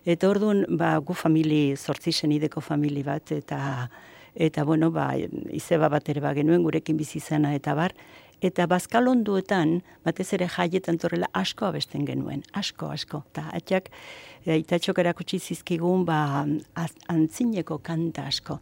[0.05, 3.88] Eta orduan, ba, gu famili, zortzi ideko famili bat, eta,
[4.35, 5.14] eta bueno, ba,
[5.48, 7.94] izeba bat ere ba genuen gurekin bizi zena eta bar,
[8.42, 13.22] eta bazkalonduetan, batez ere jaietan torrela asko abesten genuen, asko, asko.
[13.33, 13.88] Ta atxak,
[14.44, 16.44] e, itatxok erakutsi zizkigun, ba,
[17.12, 18.59] antzineko kanta asko.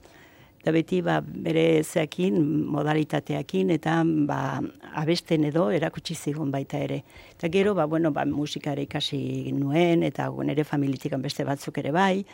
[0.61, 2.37] Da beti, ba, bere zeakin,
[2.69, 4.61] modalitateakin, eta ba,
[5.01, 7.03] abesten edo erakutsi zigun baita ere.
[7.33, 12.25] Eta gero, ba, bueno, ba, musikare ikasi nuen, eta nire familitikan beste batzuk ere bai,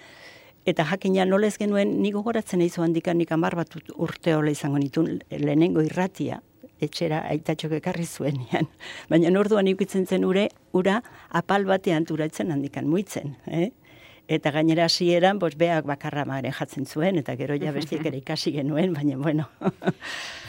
[0.66, 5.20] Eta jakina nolez genuen, nigo goratzen eizu handikan nik amar bat urte hola izango nitun
[5.30, 6.40] lehenengo irratia,
[6.80, 8.42] etxera aitatxok ekarri zuen
[9.10, 13.36] Baina orduan ikutzen zen ure, ura apal batean turatzen handikan muitzen.
[13.46, 13.70] Eh?
[14.28, 18.52] Eta gainera hasieran bos beak bakarra mare jatzen zuen, eta gero ja bestiek ere ikasi
[18.56, 19.46] genuen, baina bueno.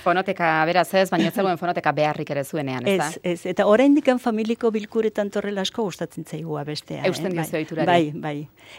[0.08, 3.10] fonoteka beraz ez, baina zegoen fonoteka beharrik ere zuenean, ez da?
[3.12, 7.04] Ez, ez, eta oraindik familiko bilkuretan torrela asko gustatzen zaigua bestea.
[7.10, 7.46] Eusten eh?
[7.86, 8.36] bai, bai, bai.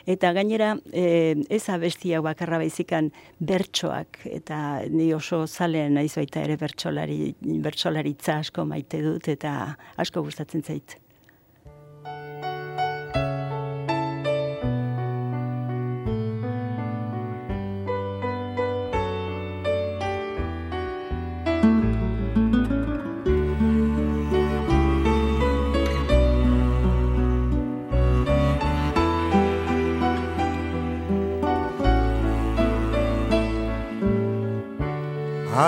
[0.06, 6.56] Eta gainera, eh, ez abestia bakarra baizikan bertsoak, eta ni oso zalean naiz baita ere
[6.56, 10.98] bertsolari, bertsolaritza asko maite dut, eta asko gustatzen zait.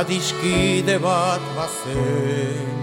[0.00, 2.78] Adiskide bat bazen.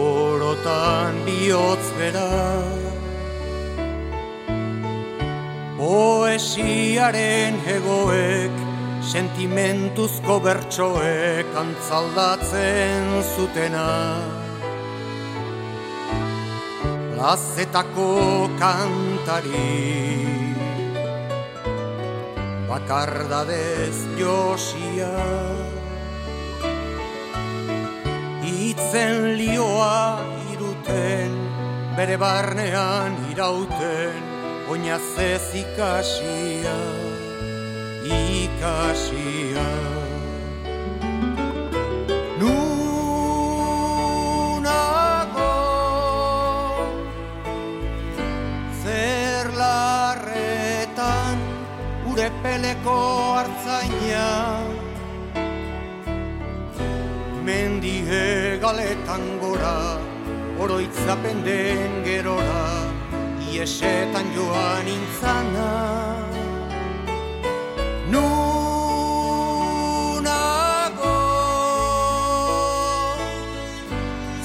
[0.00, 2.30] Orotan bihotz bera.
[5.78, 8.62] Poesiaren egoek
[9.04, 13.90] Sentimentuzko bertsoek antzaldatzen zutena.
[17.12, 18.08] Plazetako
[18.62, 20.33] kantari
[22.74, 25.14] bakardadez josia
[28.42, 30.18] Itzen lioa
[30.52, 31.34] iruten,
[31.96, 34.22] bere barnean irauten,
[34.72, 36.78] oinazez ikasia,
[38.18, 39.68] ikasia.
[52.42, 52.96] Peleko
[53.34, 54.26] hartzaina.
[57.44, 59.98] Mendie galetan gora
[60.58, 62.88] Oroitzapen den gerora
[63.52, 65.72] Iesetan joan intzana
[68.08, 68.38] Nunago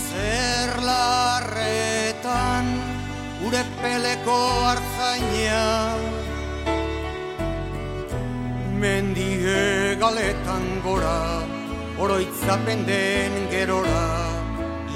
[0.10, 2.66] Zer larretan
[3.48, 4.89] Ure peleko hartzaina
[10.00, 11.44] galetan gora,
[12.00, 14.06] oroitzapen den gerora,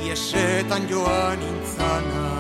[0.04, 2.33] iesetan joan intzana.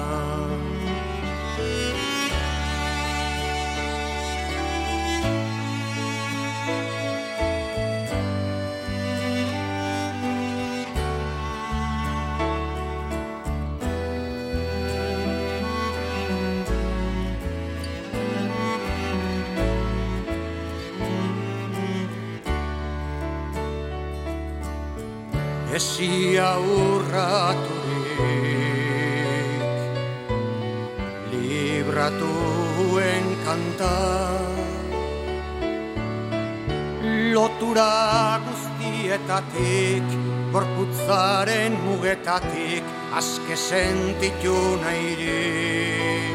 [39.53, 40.03] Guztietatik
[40.51, 46.33] gorputzaren mugetatik aske sentitu nahirik.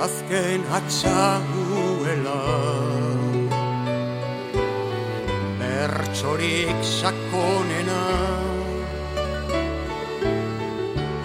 [0.00, 2.40] Azken atxaguela.
[5.58, 8.04] Bertsorik sakonena.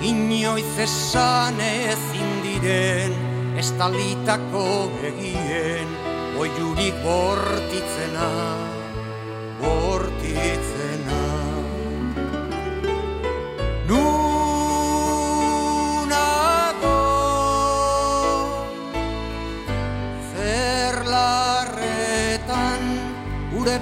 [0.01, 3.13] Inoiz esan ez indiren
[3.59, 5.87] estalitako egien
[6.39, 7.48] oiurik bortitzena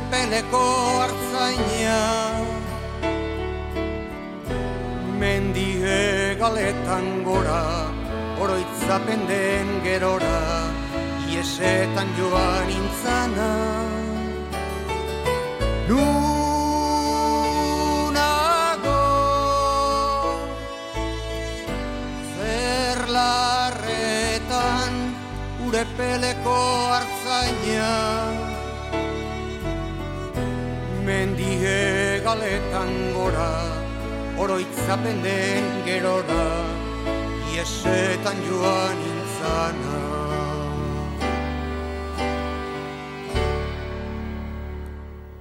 [0.08, 0.64] ure peleko
[1.00, 2.00] hartzaina
[5.20, 7.64] Mendie galetan gora
[8.40, 10.40] oroitzapen den gerora
[11.30, 13.52] Iesetan joan intzana
[15.90, 16.24] Nunago
[22.38, 23.34] Zerlarretan
[25.68, 26.60] ure peleko
[26.96, 28.37] hartzaina
[31.58, 33.50] Mendie galetan gora
[34.38, 36.44] oroitzapen den gerora
[37.50, 39.96] Iesetan joan intzana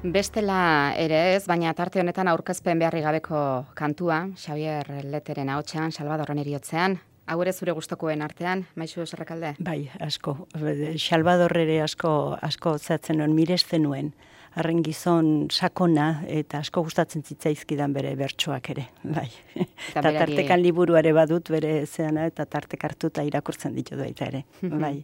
[0.05, 6.97] Bestela ere ez, baina tarte honetan aurkezpen beharri gabeko kantua, Xavier Leteren ahotsean, Salvadorren eriotzean,
[7.27, 9.53] hau ere zure gustokoen artean, maizu eserrekalde?
[9.61, 10.47] Bai, asko.
[10.97, 14.15] Salvador ere asko, asko zatzen nuen, miresten nuen.
[14.57, 18.87] Arren gizon sakona eta asko gustatzen zitzaizkidan bere bertsoak ere,
[19.17, 19.29] bai.
[19.55, 24.45] Eta berari- tartekan liburuare badut bere zeana eta tartek hartuta irakurtzen ditu baita ere,
[24.85, 24.97] bai.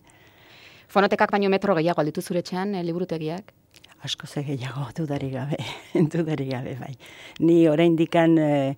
[0.92, 3.53] Fonotekak baino metro gehiago alditu zure etxean, eh, liburutegiak?
[4.03, 5.57] asko ze gehiago dudari gabe,
[5.94, 6.96] dudari gabe, bai.
[7.40, 8.74] Ni oraindikan eh,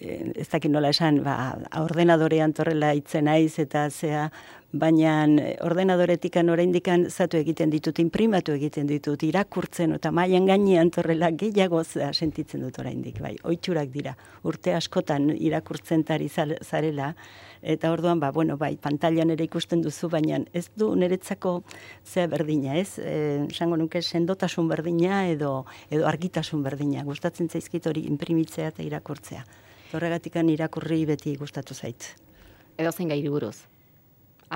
[0.00, 4.30] eh, ez dakit nola esan, ba, ordenadorean torrela itzen naiz eta zea,
[4.72, 5.26] baina
[5.60, 12.64] ordenadoretikan oraindikan zatu egiten ditut, imprimatu egiten ditut, irakurtzen eta mailan gainean torrela gehiago sentitzen
[12.64, 13.34] dut oraindik, bai.
[13.44, 14.16] Oitxurak dira,
[14.48, 17.12] urte askotan irakurtzen tari zarela,
[17.62, 21.62] eta orduan, ba, bueno, bai, pantailan ere ikusten duzu, baina ez du niretzako
[22.04, 22.98] zea berdina, ez?
[22.98, 25.52] E, esango nuke sendotasun berdina edo
[25.90, 27.04] edo argitasun berdina.
[27.04, 29.44] Gustatzen zaizkit hori inprimitzea eta irakurtzea.
[29.92, 32.14] Horregatikan irakurri beti gustatu zait.
[32.80, 33.71] Edo zein gairi buruz?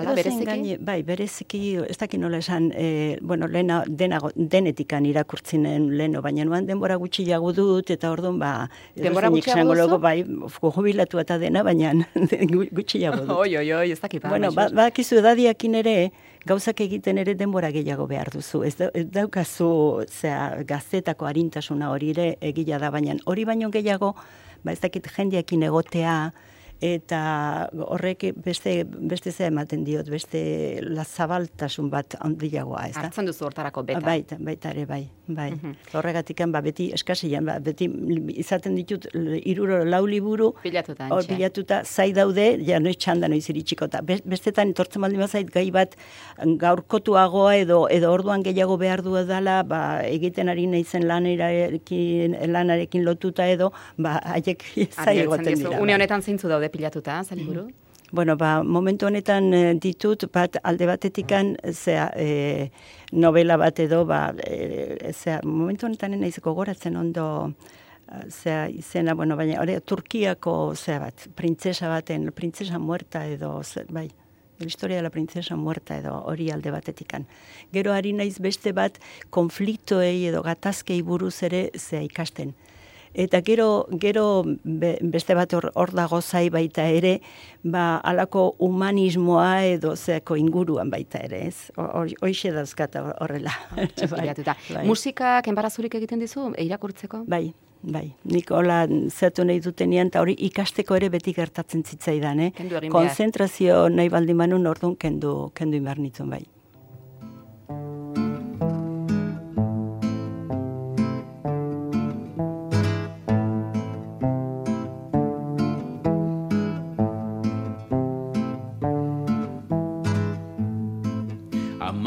[0.01, 0.44] Ala, bereziki?
[0.44, 6.44] gaine- bai, bereziki, ez dakit nola esan, e, bueno, lehena, denago, denetikan irakurtzinen leno, baina
[6.44, 9.80] nuan denbora gutxiago dut, eta orduan, ba, Denbora gutxiago duzu?
[9.80, 10.24] logo, bai,
[10.61, 11.92] jubilatu eta dena, baina
[12.53, 13.36] gu- gutxiago dut.
[13.36, 14.22] Oi, oi, oi, ez dakit.
[14.22, 14.57] ba, Bueno, maizu.
[14.74, 16.12] ba, badakizu edadiakin ere,
[16.47, 18.62] gauzak egiten ere denbora gehiago behar duzu.
[18.64, 24.14] Ez, da, ez daukazu zea, gaztetako harintasuna hori ere egila da, baina hori baino gehiago,
[24.64, 26.32] ba ez dakit jendeakin egotea,
[26.81, 33.07] eta horrek beste, beste zea ematen diot, beste lazabaltasun bat handiagoa, ez da?
[33.07, 34.01] Hartzen duzu hortarako beta.
[34.05, 35.51] Baita, baita ere, bai, bai.
[35.55, 35.72] Mhm.
[35.97, 37.89] Horregatikan, ba, beti eskasian, ba, beti
[38.37, 39.07] izaten ditut
[39.45, 41.35] iruro lau liburu, Pilatuta, Hor antxe.
[41.35, 43.89] bilatuta zai daude, ja noiz txanda noiz iritsiko.
[43.89, 45.97] Ta be- bestetan etortzen baldin bazait gai bat
[46.45, 53.47] gaurkotuagoa edo edo orduan gehiago behar du dela, ba, egiten ari naizen lanarekin, lanarekin lotuta
[53.49, 55.70] edo, ba, haiek zai egoten dira.
[55.81, 55.95] Une bai.
[55.97, 57.69] honetan zeintzu daude pilatuta, zaliburu?
[58.12, 62.71] Bueno, ba, momentu honetan eh, ditut, bat alde batetikan, zea, e,
[63.12, 67.27] novela bat edo, ba, e, zea, momentu honetan naiz gogoratzen ondo,
[68.31, 74.07] zea, izena, bueno, baina, hori, Turkiako, zea bat, printzesa baten, printzesa muerta edo, ze, bai,
[74.59, 77.27] La historia de la princesa muerta edo hori alde batetikan.
[77.77, 78.97] Gero ari naiz beste bat
[79.29, 82.55] konfliktoei edo gatazkei buruz ere zea ikasten.
[83.17, 87.14] Eta gero, gero be- beste bat hor, hor dago zai baita ere,
[87.64, 91.71] ba, alako humanismoa edo zeako inguruan baita ere, ez?
[91.77, 93.55] Hoixe dauzkat hor- horrela.
[93.75, 94.55] Pilatuta.
[94.75, 94.85] bai.
[94.87, 97.23] Musikak enbarazurik egiten dizu, irakurtzeko?
[97.27, 98.11] Bai, bai.
[98.29, 102.53] Nik hola zertu nahi dutenean, eta hori ikasteko ere beti gertatzen zitzaidan, eh?
[102.93, 106.43] Konzentrazio nahi baldin manun orduan kendu, kendu inbar nituen, bai.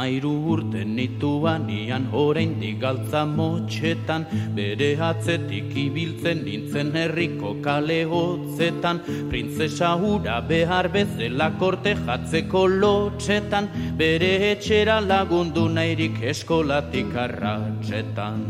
[0.09, 9.01] Amairu urte nituanian oraindik galtza motxetan Bere atzetik ibiltzen nintzen herriko kale hotzetan.
[9.29, 18.41] Printzesa hura behar bezala korte jatzeko lotxetan Bere etxera lagundu nahirik eskolatik arratxetan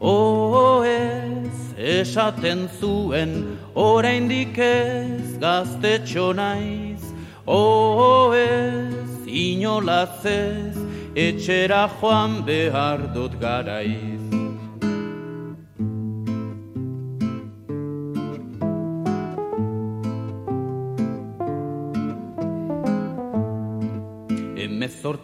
[0.00, 7.04] O ez esaten zuen oraindik ez gaztetxo naiz.
[7.46, 9.01] O ez
[9.32, 10.76] inolaz ez
[11.26, 14.21] etxera joan behar dut garaiz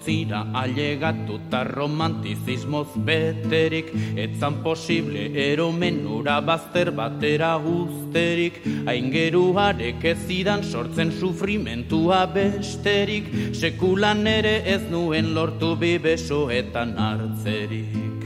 [0.09, 8.55] Emezortzira ailegatu ta romantizismoz beterik Etzan posible eromenura bazter batera usterik
[8.89, 13.53] Aingeruarek ez zidan sortzen sufrimentua besterik.
[13.53, 18.25] Sekulan ere ez nuen lortu bibesoetan hartzerik.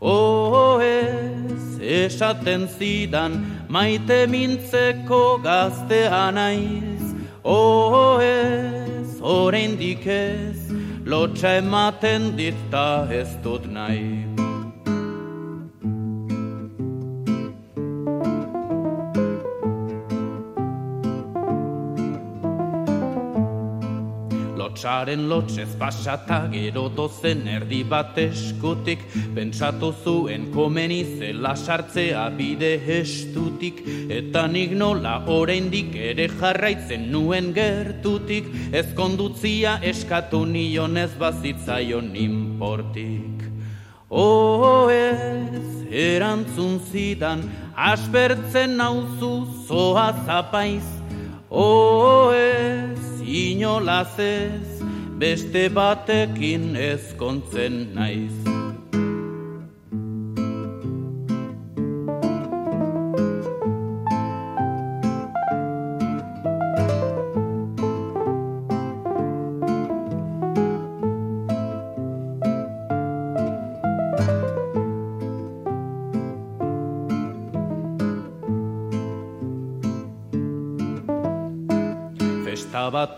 [0.00, 7.12] Oh ez, esaten zidan, maite mintzeko gaztea naiz.
[7.44, 10.59] Oh ez, oraindik ez,
[11.10, 12.88] lotxa ematen dita
[13.20, 14.29] ez dut nahi.
[25.00, 29.00] Lotsaren lotsez pasata gero dozen erdi bat eskutik
[29.34, 33.80] pentsatu zuen komeni zela sartzea bide estutik
[34.10, 43.48] eta nik nola oraindik ere jarraitzen nuen gertutik ez kondutzia eskatu nion ez bazitzaion importik
[44.10, 47.44] Oh ez, erantzun zidan,
[47.76, 50.82] aspertzen nauzu zoa zapaiz.
[51.48, 54.80] Oh ez, inolaz ez,
[55.20, 58.59] beste batekin ezkontzen naiz.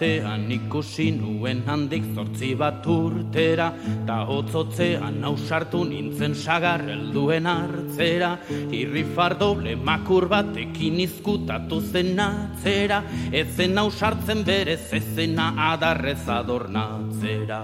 [0.02, 3.68] Batean ikusi nuen handik zortzi bat urtera
[4.06, 8.32] Ta hotzotzean nausartu nintzen sagar helduen hartzera
[8.74, 17.62] Irri fardoble makur batekin izkutatu zen atzera Ezen nausartzen berez ezena adarrez adornatzera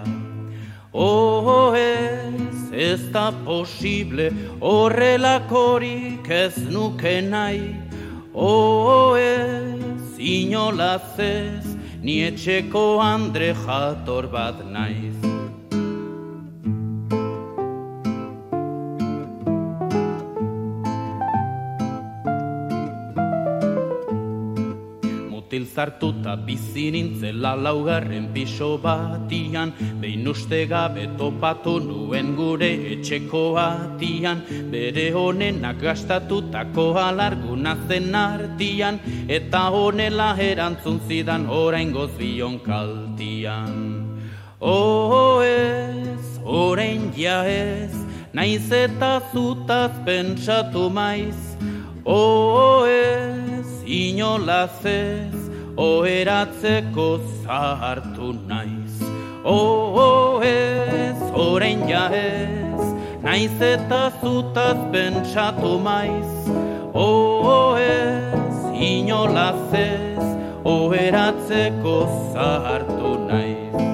[0.93, 7.77] Oh ez, ez da posible, horrelakorik ez nuke nahi.
[8.33, 11.78] Oh ez, inolaz ez,
[12.09, 15.38] ni etxeko andre jator bat naiz.
[25.79, 29.71] Zartuta bizi nintzela laugarren piso batian,
[30.01, 38.99] behin uste gabe topatu nuen gure etxeko atian, bere honenak gastatutako alarguna zen artian,
[39.39, 43.73] eta honela erantzun zidan orain bion kaltian.
[44.61, 47.95] Oh ez, orain ja ez,
[48.33, 51.39] naiz eta zutaz pentsatu maiz,
[52.05, 55.48] oh ez, inolaz ez,
[55.79, 57.09] oheratzeko
[57.45, 58.99] zahartu naiz.
[59.45, 62.83] Oh ez, orain ja ez,
[63.23, 66.51] naiz eta zutaz pentsatu maiz,
[66.93, 68.57] oh ez,
[68.91, 70.27] inolaz ez,
[70.77, 71.99] oheratzeko
[72.35, 73.88] zahartu naiz.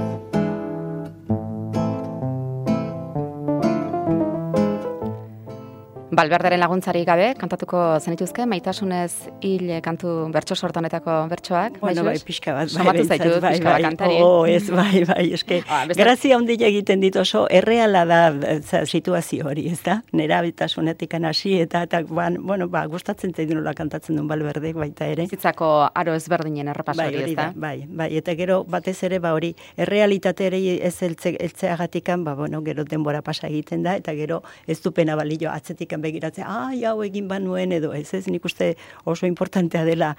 [6.14, 12.68] Balberderen laguntzari gabe, kantatuko zenituzke, maitasunez hil kantu bertso sortonetako bertsoak, bueno, bai, pixka bat,
[12.70, 14.18] bai, Somatu zaitu, bai, pixka bai, kantari.
[14.22, 18.20] Oh, ez, bai, bai, eske, Ah, grazia ondila egiten dit oso, erreala da
[18.60, 19.96] za, situazio hori, ez da?
[20.12, 25.06] Nera bitasunetik hasi eta, eta ban, bueno, ba, gustatzen zaitu nola kantatzen duen balberdek baita
[25.10, 25.26] ere.
[25.26, 27.50] Bizitzako aro ezberdinen errepaso Bai, hori, ez da?
[27.56, 32.84] bai, bai, eta gero batez ere ba hori errealitateari ez eltze, eltzeagatikan, ba bueno, gero
[32.84, 37.72] denbora pasa egiten da eta gero ez dupena balio atzetikan begiratzen, ai, hau egin banuen
[37.72, 38.74] edo ez, ez nik uste
[39.04, 40.14] oso importantea dela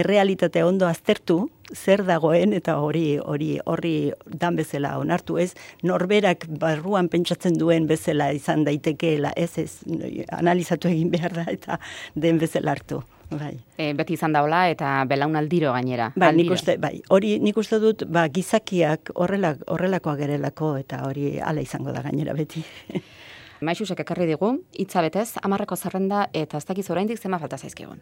[0.00, 5.52] errealitatea ondo aztertu, zer dagoen eta hori hori horri dan bezala onartu ez
[5.86, 9.70] norberak barruan pentsatzen duen bezala izan daitekeela ez ez
[10.32, 11.78] analizatu egin behar da eta
[12.14, 16.10] den bezala hartu bai E, beti izan daula eta belaunaldiro gainera.
[16.16, 16.58] Bai, nik aldiro.
[16.58, 21.94] uste, bai, hori nik uste dut, ba, gizakiak horrela, horrelakoa gerelako eta hori hala izango
[21.94, 22.64] da gainera beti.
[23.60, 28.00] Maixusek ekarri digu, hitza betez, amarreko zerrenda eta ez dakiz oraindik zema falta zaizkigun.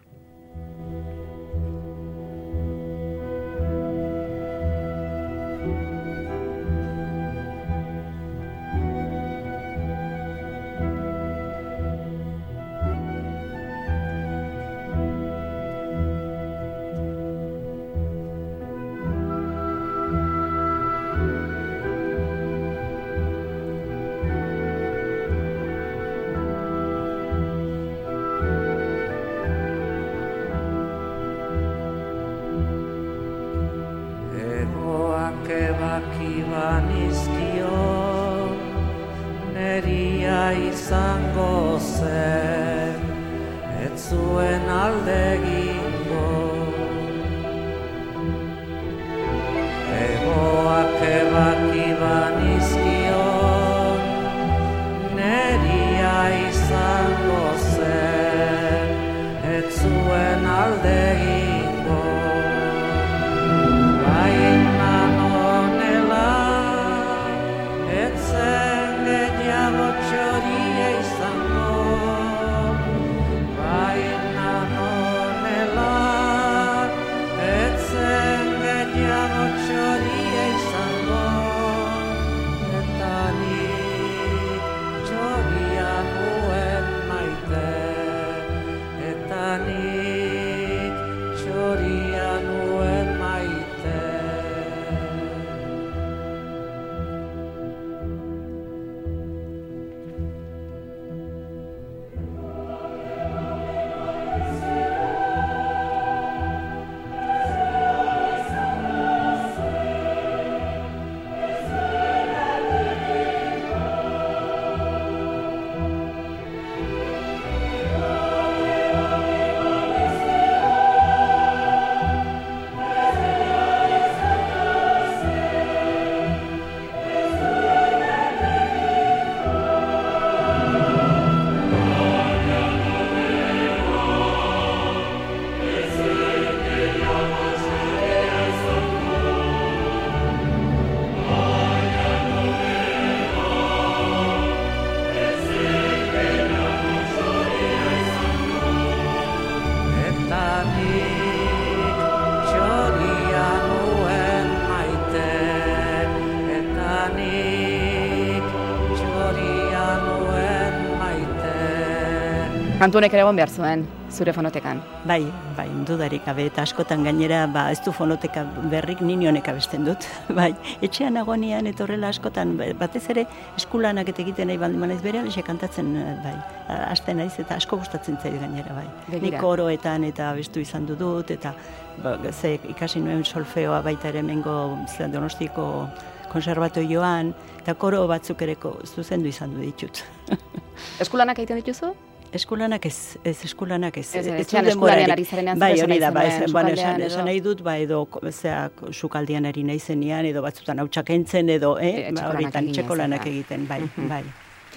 [162.79, 163.81] Kantunek ere egon behar zuen,
[164.15, 164.79] zure fonotekan.
[165.11, 165.25] Bai,
[165.57, 170.05] bai, dudarik gabe, eta askotan gainera, ba, ez du fonoteka berrik nini honek abesten dut.
[170.39, 170.53] Bai,
[170.87, 173.25] etxean agonian, eta horrela askotan, ba, batez ere,
[173.59, 176.37] eskulanak eta egiten nahi baldin manaiz bere, alixe kantatzen, eh, bai,
[176.77, 178.87] aste naiz, eta asko gustatzen zait gainera, bai.
[179.09, 179.25] Begira.
[179.27, 181.57] Nik oroetan eta bestu izan dut, eta
[182.05, 184.55] ba, ze ikasi nuen solfeoa baita ere mengo
[185.01, 185.89] donostiko
[186.31, 190.05] konservatoioan, eta koro batzuk ereko zuzendu izan du ditut.
[191.03, 191.97] Eskulanak egiten dituzu?
[192.33, 194.15] Eskulanak ez, ez eskulanak ez.
[194.15, 197.63] Ez, ez, ez eskulanean ari zarenean bai, hori da, bai, bueno, esan, esan nahi dut,
[197.65, 202.29] ba, edo, zeak, sukaldian ari nahi zenian, edo batzutan hau entzen, edo, eh, e, ba,
[202.35, 204.23] horitan txekolanak egiten, bai, bai.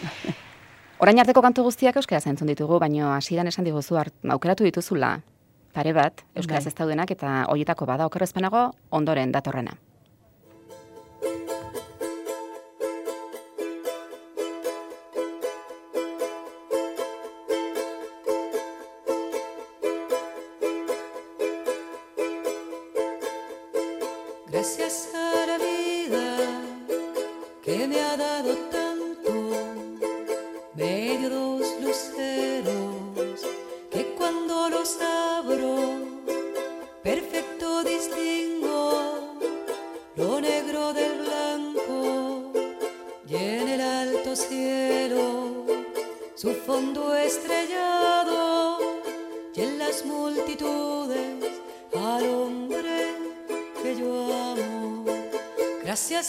[1.03, 5.19] Orain arteko kantu guztiak euskara zentzun ditugu, baina hasieran esan diguzu aukeratu dituzula,
[5.73, 6.71] pare bat, euskaraz bai.
[6.71, 9.75] ez daudenak, eta horietako bada okerrezpenago, ondoren datorrena.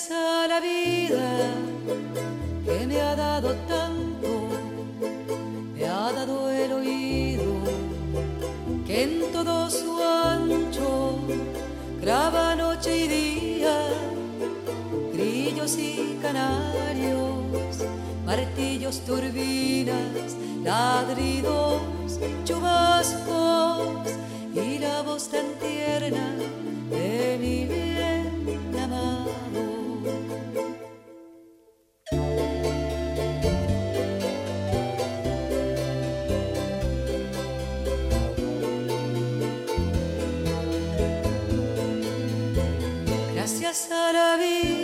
[0.09, 1.55] regresa la vida
[2.65, 4.49] que me ha dado tanto,
[5.75, 7.43] me ha dado el oído
[8.87, 11.19] que en todo su ancho
[12.01, 13.79] graba noche y día,
[15.13, 17.85] grillos y canarios,
[18.25, 21.83] martillos, turbinas, ladridos,
[22.45, 24.11] chubascos
[24.55, 26.35] y la voz tan tierna
[26.91, 27.92] de mi vida.
[43.93, 44.82] à la.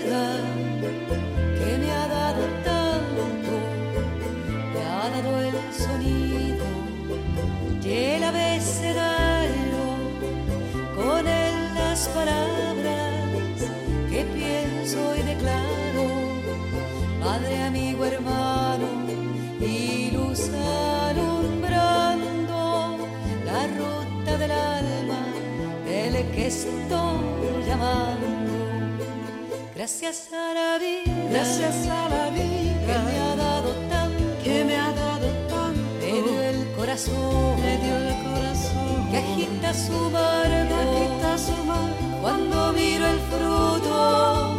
[29.90, 32.42] Gracias a la vida, gracias a la vida
[32.84, 37.78] que me ha dado tanto, que me ha dado tanto, me dio el corazón, me
[37.78, 44.57] dio el corazón, que agita su barco, agita su barco, cuando miro el fruto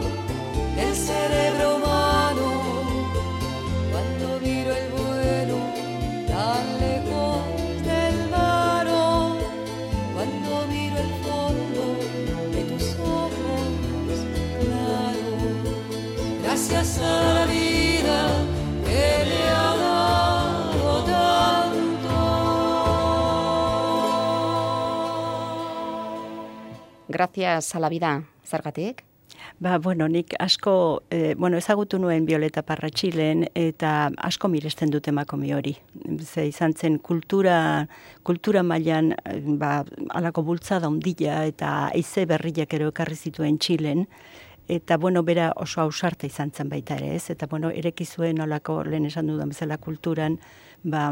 [16.69, 18.27] Gracias a la vida
[18.85, 22.13] que me ha dado tanto.
[27.07, 29.03] Gracias a la vida, zergatik?
[29.57, 35.53] Ba, bueno, nik asko, eh, bueno, ezagutu nuen Violeta Parratxilen eta asko miresten dut emakomi
[35.53, 35.75] hori.
[36.21, 37.87] Ze izan zen kultura,
[38.23, 44.05] kultura mailan eh, ba, alako bultzada ondila eta eize berriak ero ekarri zituen Txilen,
[44.69, 47.31] eta bueno, bera oso ausarta izan zen baita ere, ez?
[47.33, 50.37] Eta bueno, ereki zuen olako lehen esan dudan bezala kulturan,
[50.83, 51.11] ba,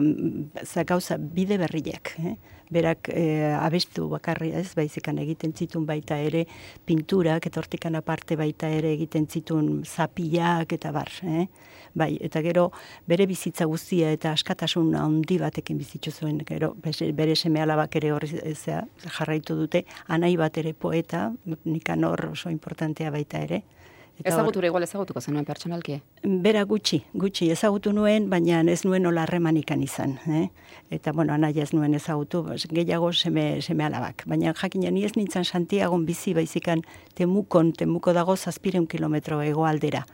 [0.64, 2.36] za gauza bide berriak, eh?
[2.70, 6.46] berak eh, abestu bakarri ez, baizikan egiten zitun baita ere
[6.86, 11.48] pinturak, eta hortikan aparte baita ere egiten zitun zapiak eta bar, eh?
[11.96, 12.70] bai, eta gero
[13.08, 18.30] bere bizitza guztia eta askatasun handi batekin bizitzu zuen, gero bere, seme alabak ere horri
[18.54, 21.32] zea, jarraitu dute, anai bat ere poeta,
[21.66, 23.77] nikanor oso importantea baita ere, hor-
[24.24, 26.00] Ezagutu igual ezagutuko zenuen pertsonalki.
[26.24, 30.18] Bera gutxi, gutxi ezagutu nuen, baina ez nuen nola harremanikan izan.
[30.28, 30.48] Eh?
[30.90, 34.24] Eta, bueno, anaia ez nuen ezagutu, gehiago seme, seme alabak.
[34.26, 36.82] Baina jakina ni ez nintzen Santiagon bizi baizikan
[37.16, 40.06] temukon, temuko dago zazpireun kilometro egoaldera.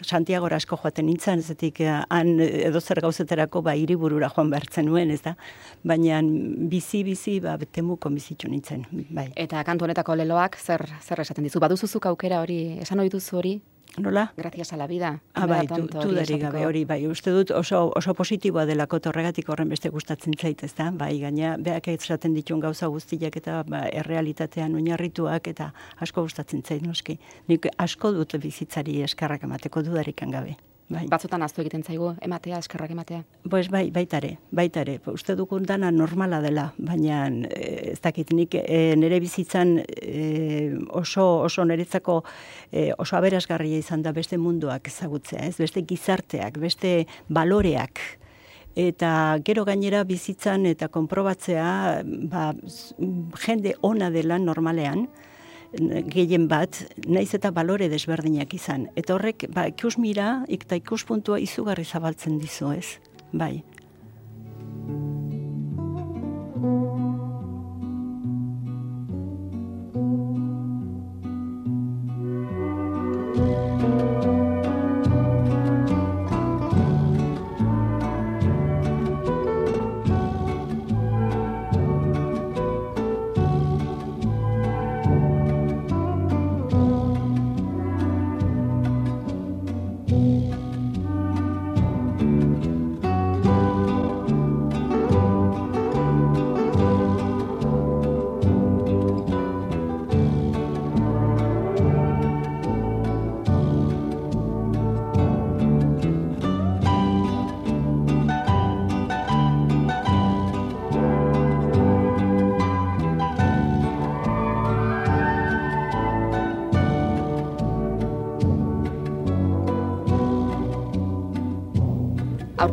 [0.00, 5.10] Santiagora asko joaten nintzen, zetik eh, han edo zer gauzetarako ba hiriburura joan behartzen nuen,
[5.10, 5.34] ez da?
[5.84, 6.20] Baina
[6.72, 9.28] bizi-bizi ba, temukon bizitzu nintzen, bai.
[9.36, 11.60] Eta kantu honetako leloak zer zer esaten dizu?
[11.60, 13.58] Baduzuzuk aukera hori, esan ohi duzu hori?
[13.98, 14.32] Nola?
[14.36, 15.20] Gracias a la vida.
[15.34, 16.52] Ah, bai, du, dudarik esateko.
[16.52, 20.72] gabe hori, bai, uste dut oso, oso positiboa delako torregatik horren beste gustatzen zait, ez
[20.74, 20.90] da?
[20.90, 26.82] Bai, gaina, beak esaten dituen gauza guztiak eta ba, errealitatean oinarrituak eta asko gustatzen zait,
[26.86, 27.18] noski.
[27.48, 30.56] Nik asko dut bizitzari eskarrak emateko dudarikan gabe.
[30.90, 31.04] Bai.
[31.06, 33.20] Batzutan aztu egiten zaigu ematea, eskerrak ematea.
[33.50, 34.96] Pues bai, baitare, baitare.
[35.12, 41.28] Uste dugun dana normala dela, baina eh, ez dakit nik eh, nire bizitzan eh, oso
[41.46, 42.18] oso niretzako
[42.72, 45.54] eh, oso aberasgarria izan da beste munduak ezagutzea, ez?
[45.62, 48.02] Beste gizarteak, beste baloreak.
[48.74, 52.02] Eta gero gainera bizitzan eta konprobatzea
[52.34, 52.50] ba,
[53.46, 55.06] jende ona dela normalean,
[55.72, 58.88] gehien bat, naiz eta balore desberdinak izan.
[58.98, 62.98] Eta horrek, ba, ikus mira, eta ikuspuntua izugarri zabaltzen dizu, ez?
[63.32, 63.62] Bai.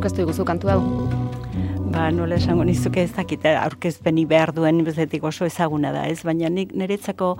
[0.08, 1.17] Aurkeztu iguzu kantu hau.
[2.08, 6.22] Nola esango nizuke ez dakit, aurkezpeni behar duen bezetik oso ezaguna da, ez?
[6.24, 7.34] Baina nik niretzako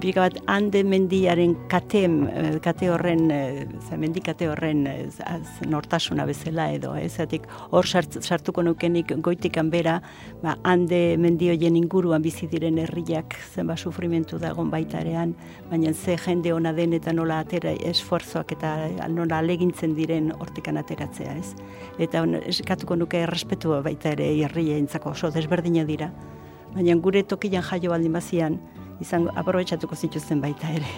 [0.00, 6.24] pika bat hande mendiaren kate, eh, kate horren, eh, ze mendikate horren eh, az- nortasuna
[6.24, 7.16] bezala edo, ez?
[7.16, 10.00] Zatik hor sart, sartuko nukenik goitikan bera,
[10.42, 15.34] ba, hande mendi hoien inguruan bizi diren herriak zenba sufrimentu dagon baita erean,
[15.68, 21.34] baina ze jende ona den eta nola atera esforzoak eta nola alegintzen diren hortikan ateratzea,
[21.36, 21.54] ez?
[21.98, 26.12] Eta on, eskatuko nuke errespetua baita ere herrientzako oso desberdina dira.
[26.74, 28.60] Baina gure tokian jaio baldin bazian,
[29.00, 30.92] izango aprobetxatuko zituzten baita ere.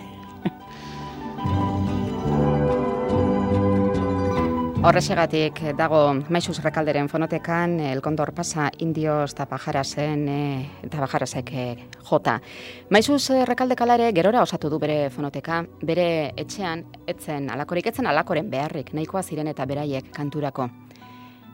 [4.84, 5.98] Horrexegatik dago
[6.28, 10.40] Maixus Rekalderen fonotekan El Kondor pasa indios eta pajarasen e,
[10.84, 11.64] eta pajarasek e,
[12.04, 12.34] jota.
[12.92, 18.50] Maixus eh, Rekalde kalare gerora osatu du bere fonoteka, bere etxean etzen alakorik etzen alakoren
[18.52, 20.68] beharrik nahikoa ziren eta beraiek kanturako.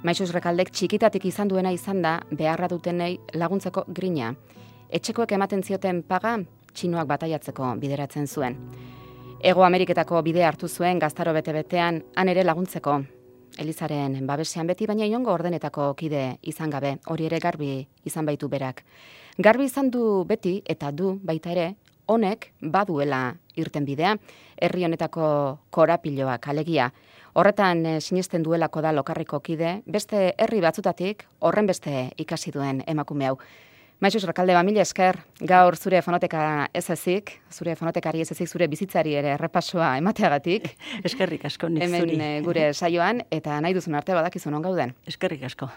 [0.01, 4.31] Maixus Rekaldek txikitatik izan duena izan da beharra dutenei laguntzeko grina.
[4.89, 6.39] Etxekoek ematen zioten paga
[6.73, 8.57] txinoak bataiatzeko bideratzen zuen.
[9.45, 12.97] Ego Ameriketako bidea hartu zuen gaztaro bete-betean, han ere laguntzeko.
[13.61, 17.71] Elizaren babesean beti, baina inongo ordenetako kide izan gabe, hori ere garbi
[18.09, 18.81] izan baitu berak.
[19.37, 21.75] Garbi izan du beti, eta du baita ere,
[22.09, 24.17] honek baduela irten bidea,
[24.57, 25.27] herri honetako
[25.71, 26.91] korapiloak alegia.
[27.35, 33.29] Horretan eh, sinesten duelako da lokarriko kide, beste herri batzutatik horren beste ikasi duen emakume
[33.31, 33.37] hau.
[34.01, 38.67] Maixus Rakalde ba, mila esker, gaur zure fonoteka ez ezik, zure fonotekari ez ezik, zure
[38.73, 40.71] bizitzari ere errepasoa emateagatik,
[41.07, 42.21] Eskerrik asko nik hemen zuri.
[42.25, 44.97] eh, gure saioan, eta nahi duzun arte badakizun on gauden.
[45.07, 45.69] Eskerrik asko.